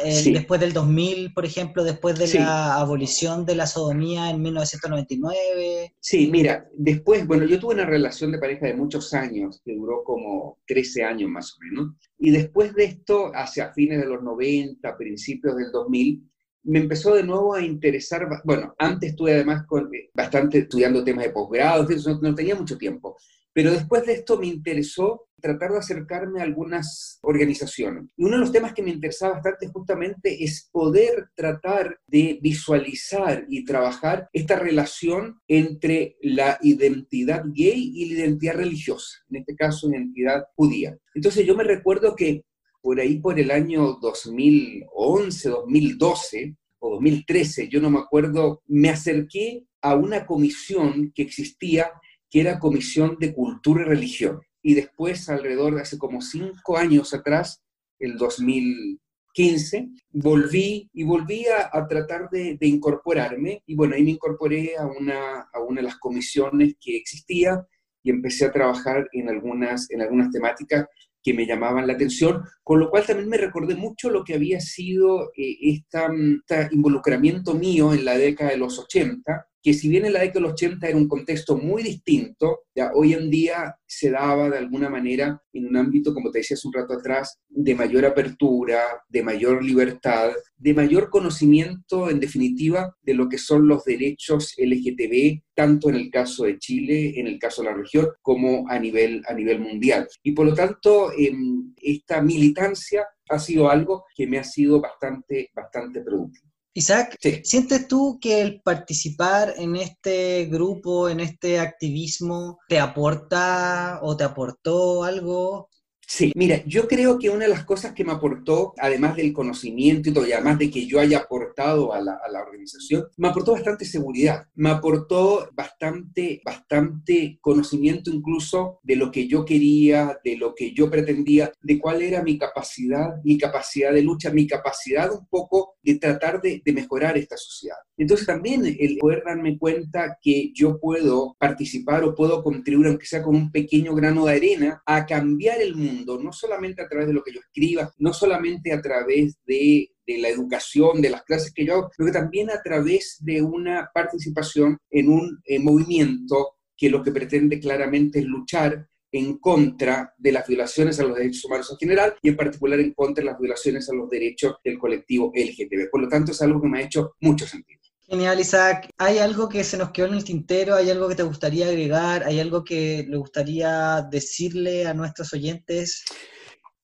[0.02, 5.94] eh, después del 2000, por ejemplo, después de la abolición de la sodomía en 1999.
[6.00, 10.02] Sí, mira, después, bueno, yo tuve una relación de pareja de muchos años, que duró
[10.02, 14.96] como 13 años más o menos, y después de esto, hacia fines de los 90,
[14.96, 16.22] principios del 2000,
[16.64, 21.26] me empezó de nuevo a interesar, bueno, antes estuve además con, eh, bastante estudiando temas
[21.26, 23.16] de posgrado, no, no tenía mucho tiempo,
[23.52, 28.04] pero después de esto me interesó tratar de acercarme a algunas organizaciones.
[28.16, 33.44] Y uno de los temas que me interesaba bastante justamente es poder tratar de visualizar
[33.48, 39.90] y trabajar esta relación entre la identidad gay y la identidad religiosa, en este caso
[39.90, 40.96] identidad judía.
[41.14, 42.42] Entonces yo me recuerdo que
[42.84, 49.64] por ahí por el año 2011, 2012 o 2013, yo no me acuerdo, me acerqué
[49.80, 51.90] a una comisión que existía
[52.28, 54.42] que era Comisión de Cultura y Religión.
[54.60, 57.62] Y después, alrededor de hace como cinco años atrás,
[57.98, 63.62] el 2015, volví y volví a, tratar de, incorporarme.
[63.64, 67.66] Y bueno, ahí me incorporé a una, a una de las comisiones que existía
[68.02, 70.84] y empecé a trabajar en algunas, en algunas temáticas
[71.24, 74.60] que me llamaban la atención, con lo cual también me recordé mucho lo que había
[74.60, 80.12] sido eh, este involucramiento mío en la década de los 80, que si bien en
[80.12, 84.10] la década de los 80 era un contexto muy distinto, ya hoy en día se
[84.10, 87.74] daba de alguna manera en un ámbito, como te decía hace un rato atrás, de
[87.74, 93.84] mayor apertura, de mayor libertad, de mayor conocimiento, en definitiva, de lo que son los
[93.84, 98.68] derechos LGTB, tanto en el caso de Chile, en el caso de la región, como
[98.68, 100.06] a nivel, a nivel mundial.
[100.22, 105.50] Y por lo tanto, em, esta militancia ha sido algo que me ha sido bastante,
[105.54, 106.53] bastante productivo.
[106.76, 114.16] Isaac, ¿sientes tú que el participar en este grupo, en este activismo, te aporta o
[114.16, 115.68] te aportó algo
[116.06, 120.08] Sí, mira, yo creo que una de las cosas que me aportó, además del conocimiento
[120.08, 123.84] y todo, y además de que yo haya aportado a la, organización, me aportó bastante
[123.84, 130.72] seguridad, me aportó bastante, bastante conocimiento incluso de lo que yo quería, de lo que
[130.72, 135.73] yo pretendía, de cuál era mi capacidad, mi capacidad de lucha, mi capacidad un poco
[135.84, 137.76] de tratar de, de mejorar esta sociedad.
[137.96, 143.22] Entonces también el poder darme cuenta que yo puedo participar o puedo contribuir, aunque sea
[143.22, 147.14] con un pequeño grano de arena, a cambiar el mundo no solamente a través de
[147.14, 151.64] lo que yo escriba, no solamente a través de, la educación, de las clases que
[151.64, 157.60] yo que también a través de una participación en un movimiento que lo que pretende
[157.60, 162.30] claramente es luchar en contra de las violaciones a los derechos humanos en general y
[162.30, 165.88] en particular en contra de las violaciones a los derechos del colectivo LGTB.
[165.88, 167.80] Por lo tanto, es algo que me ha hecho mucho sentido.
[168.08, 168.90] Genial, Isaac.
[168.98, 170.74] ¿Hay algo que se nos quedó en el tintero?
[170.74, 172.24] ¿Hay algo que te gustaría agregar?
[172.24, 176.04] ¿Hay algo que le gustaría decirle a nuestros oyentes?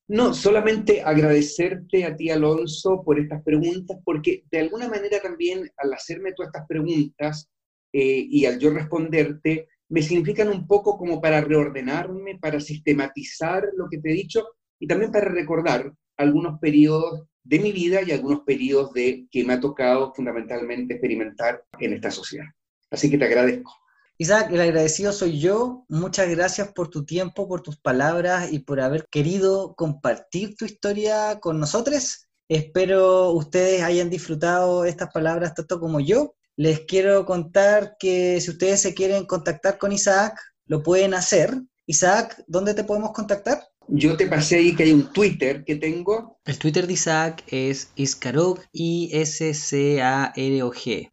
[0.06, 5.92] No, solamente agradecerte a ti, Alonso, por estas preguntas, porque de alguna manera también al
[5.92, 7.50] hacerme todas estas preguntas
[7.92, 13.88] eh, y al yo responderte, me significan un poco como para reordenarme, para sistematizar lo
[13.88, 14.46] que te he dicho
[14.78, 19.54] y también para recordar algunos periodos de mi vida y algunos periodos de que me
[19.54, 22.46] ha tocado fundamentalmente experimentar en esta sociedad.
[22.90, 23.72] Así que te agradezco.
[24.18, 25.86] Isaac, el agradecido soy yo.
[25.88, 31.40] Muchas gracias por tu tiempo, por tus palabras y por haber querido compartir tu historia
[31.40, 32.28] con nosotros.
[32.48, 36.34] Espero ustedes hayan disfrutado estas palabras tanto como yo.
[36.60, 41.58] Les quiero contar que si ustedes se quieren contactar con Isaac, lo pueden hacer.
[41.86, 43.66] Isaac, ¿dónde te podemos contactar?
[43.88, 46.38] Yo te pasé ahí que hay un Twitter que tengo.
[46.44, 49.40] El Twitter de Isaac es Iscarog, I-S-C-A-R-O-G.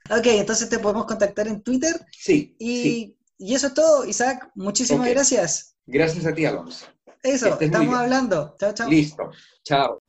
[0.09, 1.95] Ok, entonces te podemos contactar en Twitter.
[2.11, 2.53] Sí.
[2.59, 4.51] Y, y eso es todo, Isaac.
[4.53, 5.77] Muchísimas gracias.
[5.85, 6.87] Gracias a ti, Alonso.
[7.23, 8.53] Eso, estamos hablando.
[8.59, 8.89] Chao, chao.
[8.89, 9.31] Listo.
[9.63, 10.01] Chao.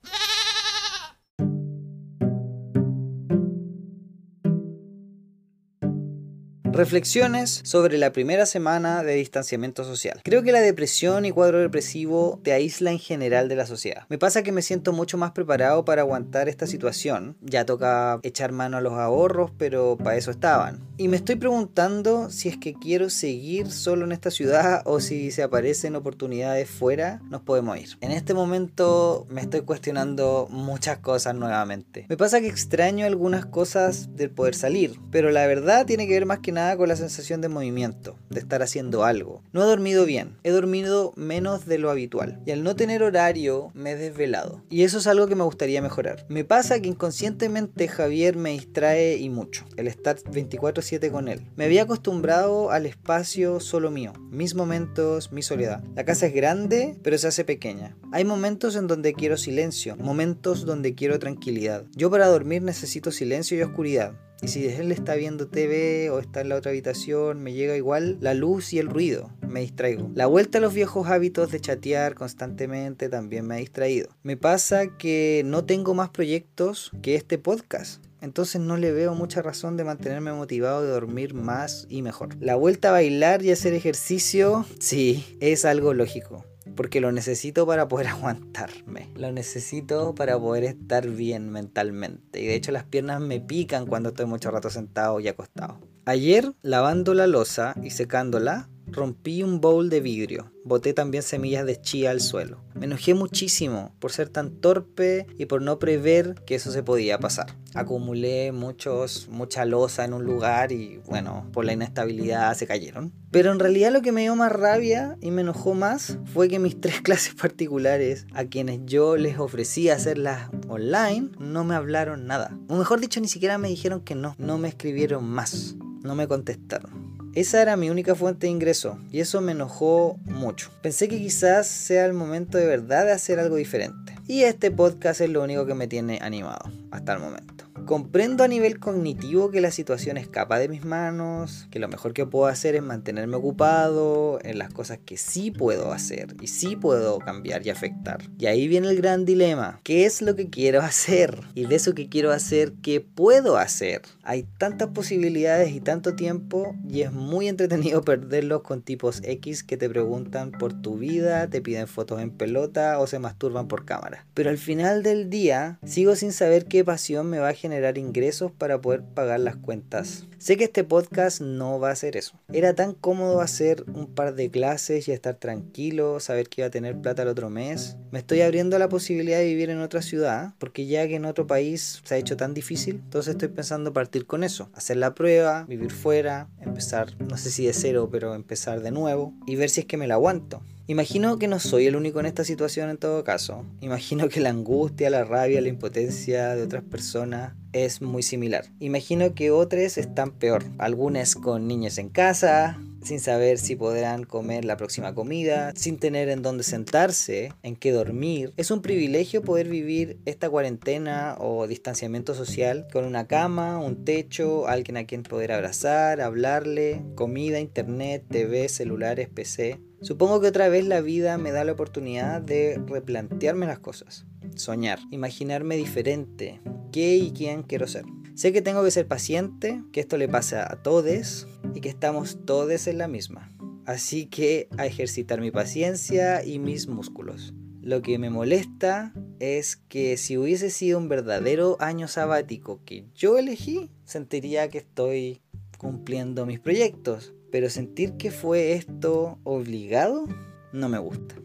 [6.78, 10.20] Reflexiones sobre la primera semana de distanciamiento social.
[10.22, 14.06] Creo que la depresión y cuadro depresivo te aísla en general de la sociedad.
[14.08, 17.36] Me pasa que me siento mucho más preparado para aguantar esta situación.
[17.40, 20.86] Ya toca echar mano a los ahorros, pero para eso estaban.
[20.96, 25.32] Y me estoy preguntando si es que quiero seguir solo en esta ciudad o si
[25.32, 27.98] se aparecen oportunidades fuera, nos podemos ir.
[28.00, 32.06] En este momento me estoy cuestionando muchas cosas nuevamente.
[32.08, 36.26] Me pasa que extraño algunas cosas del poder salir, pero la verdad tiene que ver
[36.26, 39.42] más que nada con la sensación de movimiento, de estar haciendo algo.
[39.52, 42.40] No he dormido bien, he dormido menos de lo habitual.
[42.46, 44.62] Y al no tener horario me he desvelado.
[44.70, 46.26] Y eso es algo que me gustaría mejorar.
[46.28, 51.46] Me pasa que inconscientemente Javier me distrae y mucho, el estar 24/7 con él.
[51.56, 55.82] Me había acostumbrado al espacio solo mío, mis momentos, mi soledad.
[55.94, 57.96] La casa es grande, pero se hace pequeña.
[58.12, 61.84] Hay momentos en donde quiero silencio, momentos donde quiero tranquilidad.
[61.94, 64.14] Yo para dormir necesito silencio y oscuridad.
[64.40, 68.18] Y si él está viendo TV o está en la otra habitación, me llega igual
[68.20, 70.10] la luz y el ruido, me distraigo.
[70.14, 74.10] La vuelta a los viejos hábitos de chatear constantemente también me ha distraído.
[74.22, 78.02] Me pasa que no tengo más proyectos que este podcast.
[78.20, 82.36] Entonces no le veo mucha razón de mantenerme motivado de dormir más y mejor.
[82.40, 86.44] La vuelta a bailar y hacer ejercicio, sí, es algo lógico
[86.76, 89.08] porque lo necesito para poder aguantarme.
[89.14, 92.40] Lo necesito para poder estar bien mentalmente.
[92.40, 95.80] Y de hecho las piernas me pican cuando estoy mucho rato sentado y acostado.
[96.04, 100.52] Ayer, lavando la losa y secándola, rompí un bowl de vidrio.
[100.64, 102.60] Boté también semillas de chía al suelo.
[102.74, 107.18] Me enojé muchísimo por ser tan torpe y por no prever que eso se podía
[107.18, 107.56] pasar.
[107.74, 113.12] Acumulé muchos, mucha losa en un lugar y bueno, por la inestabilidad se cayeron.
[113.30, 116.58] Pero en realidad lo que me dio más rabia y me enojó más fue que
[116.58, 122.58] mis tres clases particulares, a quienes yo les ofrecí hacerlas online, no me hablaron nada.
[122.68, 124.34] O mejor dicho, ni siquiera me dijeron que no.
[124.38, 125.76] No me escribieron más.
[126.02, 127.07] No me contestaron.
[127.34, 130.70] Esa era mi única fuente de ingreso y eso me enojó mucho.
[130.82, 134.14] Pensé que quizás sea el momento de verdad de hacer algo diferente.
[134.26, 137.64] Y este podcast es lo único que me tiene animado hasta el momento.
[137.86, 142.26] Comprendo a nivel cognitivo que la situación escapa de mis manos, que lo mejor que
[142.26, 147.18] puedo hacer es mantenerme ocupado en las cosas que sí puedo hacer y sí puedo
[147.18, 148.18] cambiar y afectar.
[148.38, 151.40] Y ahí viene el gran dilema, ¿qué es lo que quiero hacer?
[151.54, 154.02] Y de eso que quiero hacer, ¿qué puedo hacer?
[154.28, 159.78] Hay tantas posibilidades y tanto tiempo y es muy entretenido perderlos con tipos X que
[159.78, 164.26] te preguntan por tu vida, te piden fotos en pelota o se masturban por cámara.
[164.34, 168.52] Pero al final del día sigo sin saber qué pasión me va a generar ingresos
[168.52, 170.27] para poder pagar las cuentas.
[170.38, 172.38] Sé que este podcast no va a ser eso.
[172.52, 176.70] Era tan cómodo hacer un par de clases y estar tranquilo, saber que iba a
[176.70, 177.96] tener plata el otro mes.
[178.12, 181.48] Me estoy abriendo la posibilidad de vivir en otra ciudad, porque ya que en otro
[181.48, 184.70] país se ha hecho tan difícil, entonces estoy pensando partir con eso.
[184.74, 189.34] Hacer la prueba, vivir fuera, empezar, no sé si de cero, pero empezar de nuevo
[189.44, 190.62] y ver si es que me la aguanto.
[190.90, 193.62] Imagino que no soy el único en esta situación en todo caso.
[193.82, 198.64] Imagino que la angustia, la rabia, la impotencia de otras personas es muy similar.
[198.80, 200.64] Imagino que otras están peor.
[200.78, 206.28] Algunas con niños en casa, sin saber si podrán comer la próxima comida, sin tener
[206.28, 208.52] en dónde sentarse, en qué dormir.
[208.56, 214.66] Es un privilegio poder vivir esta cuarentena o distanciamiento social con una cama, un techo,
[214.66, 219.80] alguien a quien poder abrazar, hablarle, comida, internet, TV, celulares, PC.
[220.00, 225.00] Supongo que otra vez la vida me da la oportunidad de replantearme las cosas, soñar,
[225.10, 226.60] imaginarme diferente,
[226.92, 228.04] qué y quién quiero ser.
[228.36, 231.48] Sé que tengo que ser paciente, que esto le pasa a todos
[231.78, 233.52] y que estamos todos en la misma.
[233.86, 237.54] Así que a ejercitar mi paciencia y mis músculos.
[237.80, 243.38] Lo que me molesta es que si hubiese sido un verdadero año sabático que yo
[243.38, 245.40] elegí, sentiría que estoy
[245.78, 250.26] cumpliendo mis proyectos, pero sentir que fue esto obligado
[250.72, 251.36] no me gusta.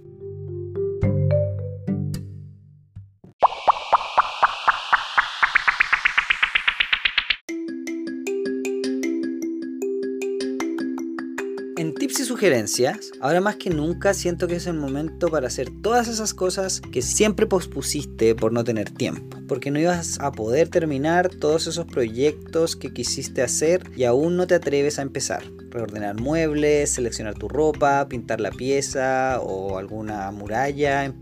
[12.44, 16.82] Sugerencias, ahora más que nunca siento que es el momento para hacer todas esas cosas
[16.82, 21.86] que siempre pospusiste por no tener tiempo, porque no ibas a poder terminar todos esos
[21.86, 25.42] proyectos que quisiste hacer y aún no te atreves a empezar
[25.74, 31.14] reordenar muebles, seleccionar tu ropa, pintar la pieza o alguna muralla, em,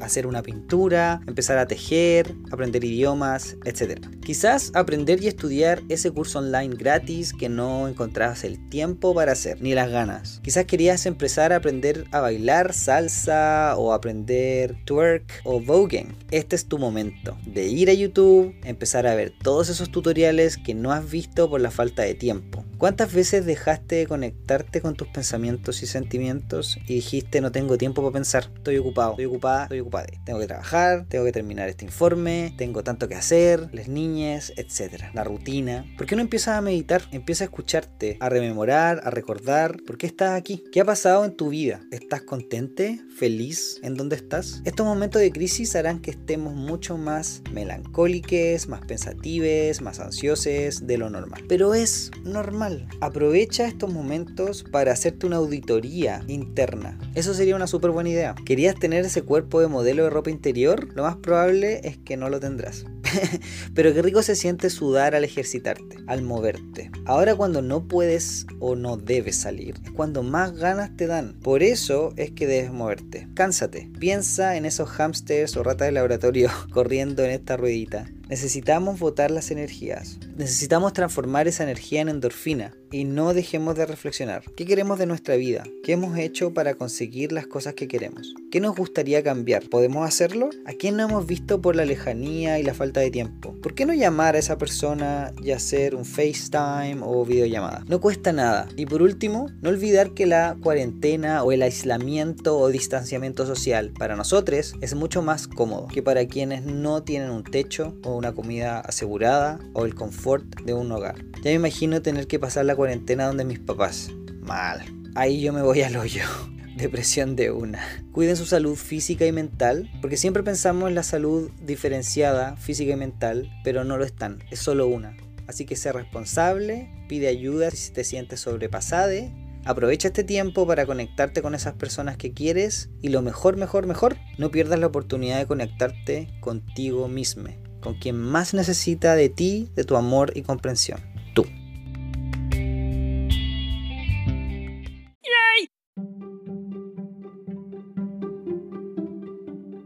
[0.00, 4.06] hacer una pintura, empezar a tejer, aprender idiomas, etc.
[4.24, 9.62] Quizás aprender y estudiar ese curso online gratis que no encontrabas el tiempo para hacer,
[9.62, 10.40] ni las ganas.
[10.42, 16.14] Quizás querías empezar a aprender a bailar salsa o aprender twerk o voguing.
[16.30, 20.74] Este es tu momento de ir a YouTube, empezar a ver todos esos tutoriales que
[20.74, 22.64] no has visto por la falta de tiempo.
[22.78, 28.02] ¿Cuántas veces dejaste de conectarte con tus pensamientos y sentimientos y dijiste no tengo tiempo
[28.02, 30.06] para pensar, estoy ocupado, estoy ocupada estoy ocupada.
[30.24, 35.04] Tengo que trabajar, tengo que terminar este informe, tengo tanto que hacer, las niñas, etc.
[35.14, 35.86] La rutina.
[35.96, 37.02] ¿Por qué no empiezas a meditar?
[37.10, 40.64] Empieza a escucharte, a rememorar, a recordar por qué estás aquí.
[40.72, 41.80] ¿Qué ha pasado en tu vida?
[41.90, 43.00] ¿Estás contente?
[43.16, 44.62] ¿Feliz en donde estás?
[44.64, 50.98] Estos momentos de crisis harán que estemos mucho más melancólicos, más pensativos, más ansiosos de
[50.98, 51.44] lo normal.
[51.48, 52.88] Pero es normal.
[53.00, 56.98] Aprovecha estos momentos para hacerte una auditoría interna.
[57.14, 58.34] Eso sería una súper buena idea.
[58.44, 60.88] ¿Querías tener ese cuerpo de modelo de ropa interior?
[60.94, 62.84] Lo más probable es que no lo tendrás.
[63.74, 66.90] Pero qué rico se siente sudar al ejercitarte, al moverte.
[67.04, 71.34] Ahora cuando no puedes o no debes salir, es cuando más ganas te dan.
[71.42, 73.28] Por eso es que debes moverte.
[73.34, 73.90] Cánsate.
[73.98, 78.06] Piensa en esos hámsters o ratas de laboratorio corriendo en esta ruedita.
[78.32, 80.18] Necesitamos botar las energías.
[80.38, 84.44] Necesitamos transformar esa energía en endorfina y no dejemos de reflexionar.
[84.56, 85.64] ¿Qué queremos de nuestra vida?
[85.84, 88.34] ¿Qué hemos hecho para conseguir las cosas que queremos?
[88.50, 89.68] ¿Qué nos gustaría cambiar?
[89.68, 90.48] ¿Podemos hacerlo?
[90.64, 93.54] ¿A quién no hemos visto por la lejanía y la falta de tiempo?
[93.62, 97.84] ¿Por qué no llamar a esa persona y hacer un FaceTime o videollamada?
[97.86, 98.66] No cuesta nada.
[98.76, 104.16] Y por último, no olvidar que la cuarentena o el aislamiento o distanciamiento social para
[104.16, 108.78] nosotros es mucho más cómodo que para quienes no tienen un techo o una comida
[108.78, 111.16] asegurada o el confort de un hogar.
[111.42, 114.10] Ya me imagino tener que pasar la cuarentena donde mis papás.
[114.40, 114.80] Mal.
[115.16, 116.22] Ahí yo me voy al hoyo.
[116.76, 117.80] Depresión de una.
[118.12, 122.96] Cuiden su salud física y mental, porque siempre pensamos en la salud diferenciada, física y
[122.96, 125.16] mental, pero no lo están, es solo una.
[125.48, 129.32] Así que sé responsable, pide ayuda si te sientes sobrepasade,
[129.64, 134.16] aprovecha este tiempo para conectarte con esas personas que quieres y lo mejor, mejor, mejor,
[134.38, 137.48] no pierdas la oportunidad de conectarte contigo mismo,
[137.82, 141.00] con quien más necesita de ti, de tu amor y comprensión.
[141.34, 141.44] Tú.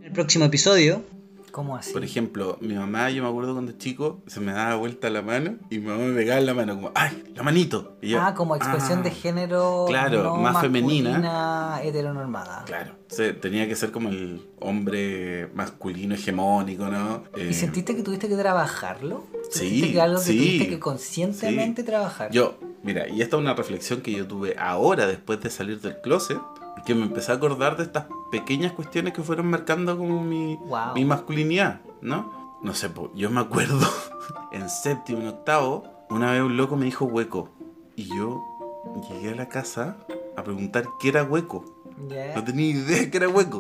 [0.04, 1.15] El próximo episodio.
[1.56, 1.90] ¿Cómo así?
[1.94, 5.54] Por ejemplo, mi mamá, yo me acuerdo cuando chico, se me daba vuelta la mano
[5.70, 7.96] y mi mamá me pegaba en la mano como, ¡ay, la manito!
[8.02, 9.02] Y yo, ah, como expresión "Ah".
[9.04, 11.80] de género Claro, no más femenina.
[11.82, 12.64] heteronormada.
[12.66, 17.24] Claro, se- tenía que ser como el hombre masculino hegemónico, ¿no?
[17.34, 19.24] Eh, ¿Y sentiste que tuviste que trabajarlo?
[19.50, 22.32] Sí, ¿Sentiste que algo que sí, tuviste que conscientemente trabajar?
[22.32, 25.98] Yo, mira, y esta es una reflexión que yo tuve ahora después de salir del
[26.02, 26.36] closet,
[26.86, 30.94] que me empecé a acordar de estas pequeñas cuestiones que fueron marcando como mi, Wow.
[30.94, 32.58] mi masculinidad, ¿no?
[32.62, 33.78] No sé, po, yo me acuerdo
[34.52, 37.50] en séptimo, en octavo, una vez un loco me dijo hueco.
[37.96, 38.42] Y yo
[39.10, 39.96] llegué a la casa
[40.36, 41.64] a preguntar qué era hueco.
[42.34, 43.58] No tenía idea que era hueco.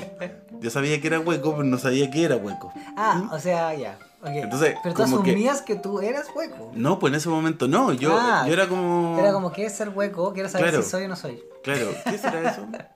[0.60, 2.70] Yo sabía que era hueco, pero no sabía qué era hueco.
[2.96, 3.98] Ah, o sea, ya.
[4.20, 4.28] ok.
[4.28, 5.76] Entonces, Pero tú que- asumías que...
[5.76, 6.70] tú eras hueco.
[6.74, 7.92] No, pues en ese momento no.
[7.94, 9.18] Yo, Ah, yo era como.
[9.18, 10.34] Era como, ¿qué es ser hueco?
[10.34, 10.82] Quiero saber Claro.
[10.82, 11.42] si soy o no soy.
[11.64, 12.66] Claro, ¿qué será eso?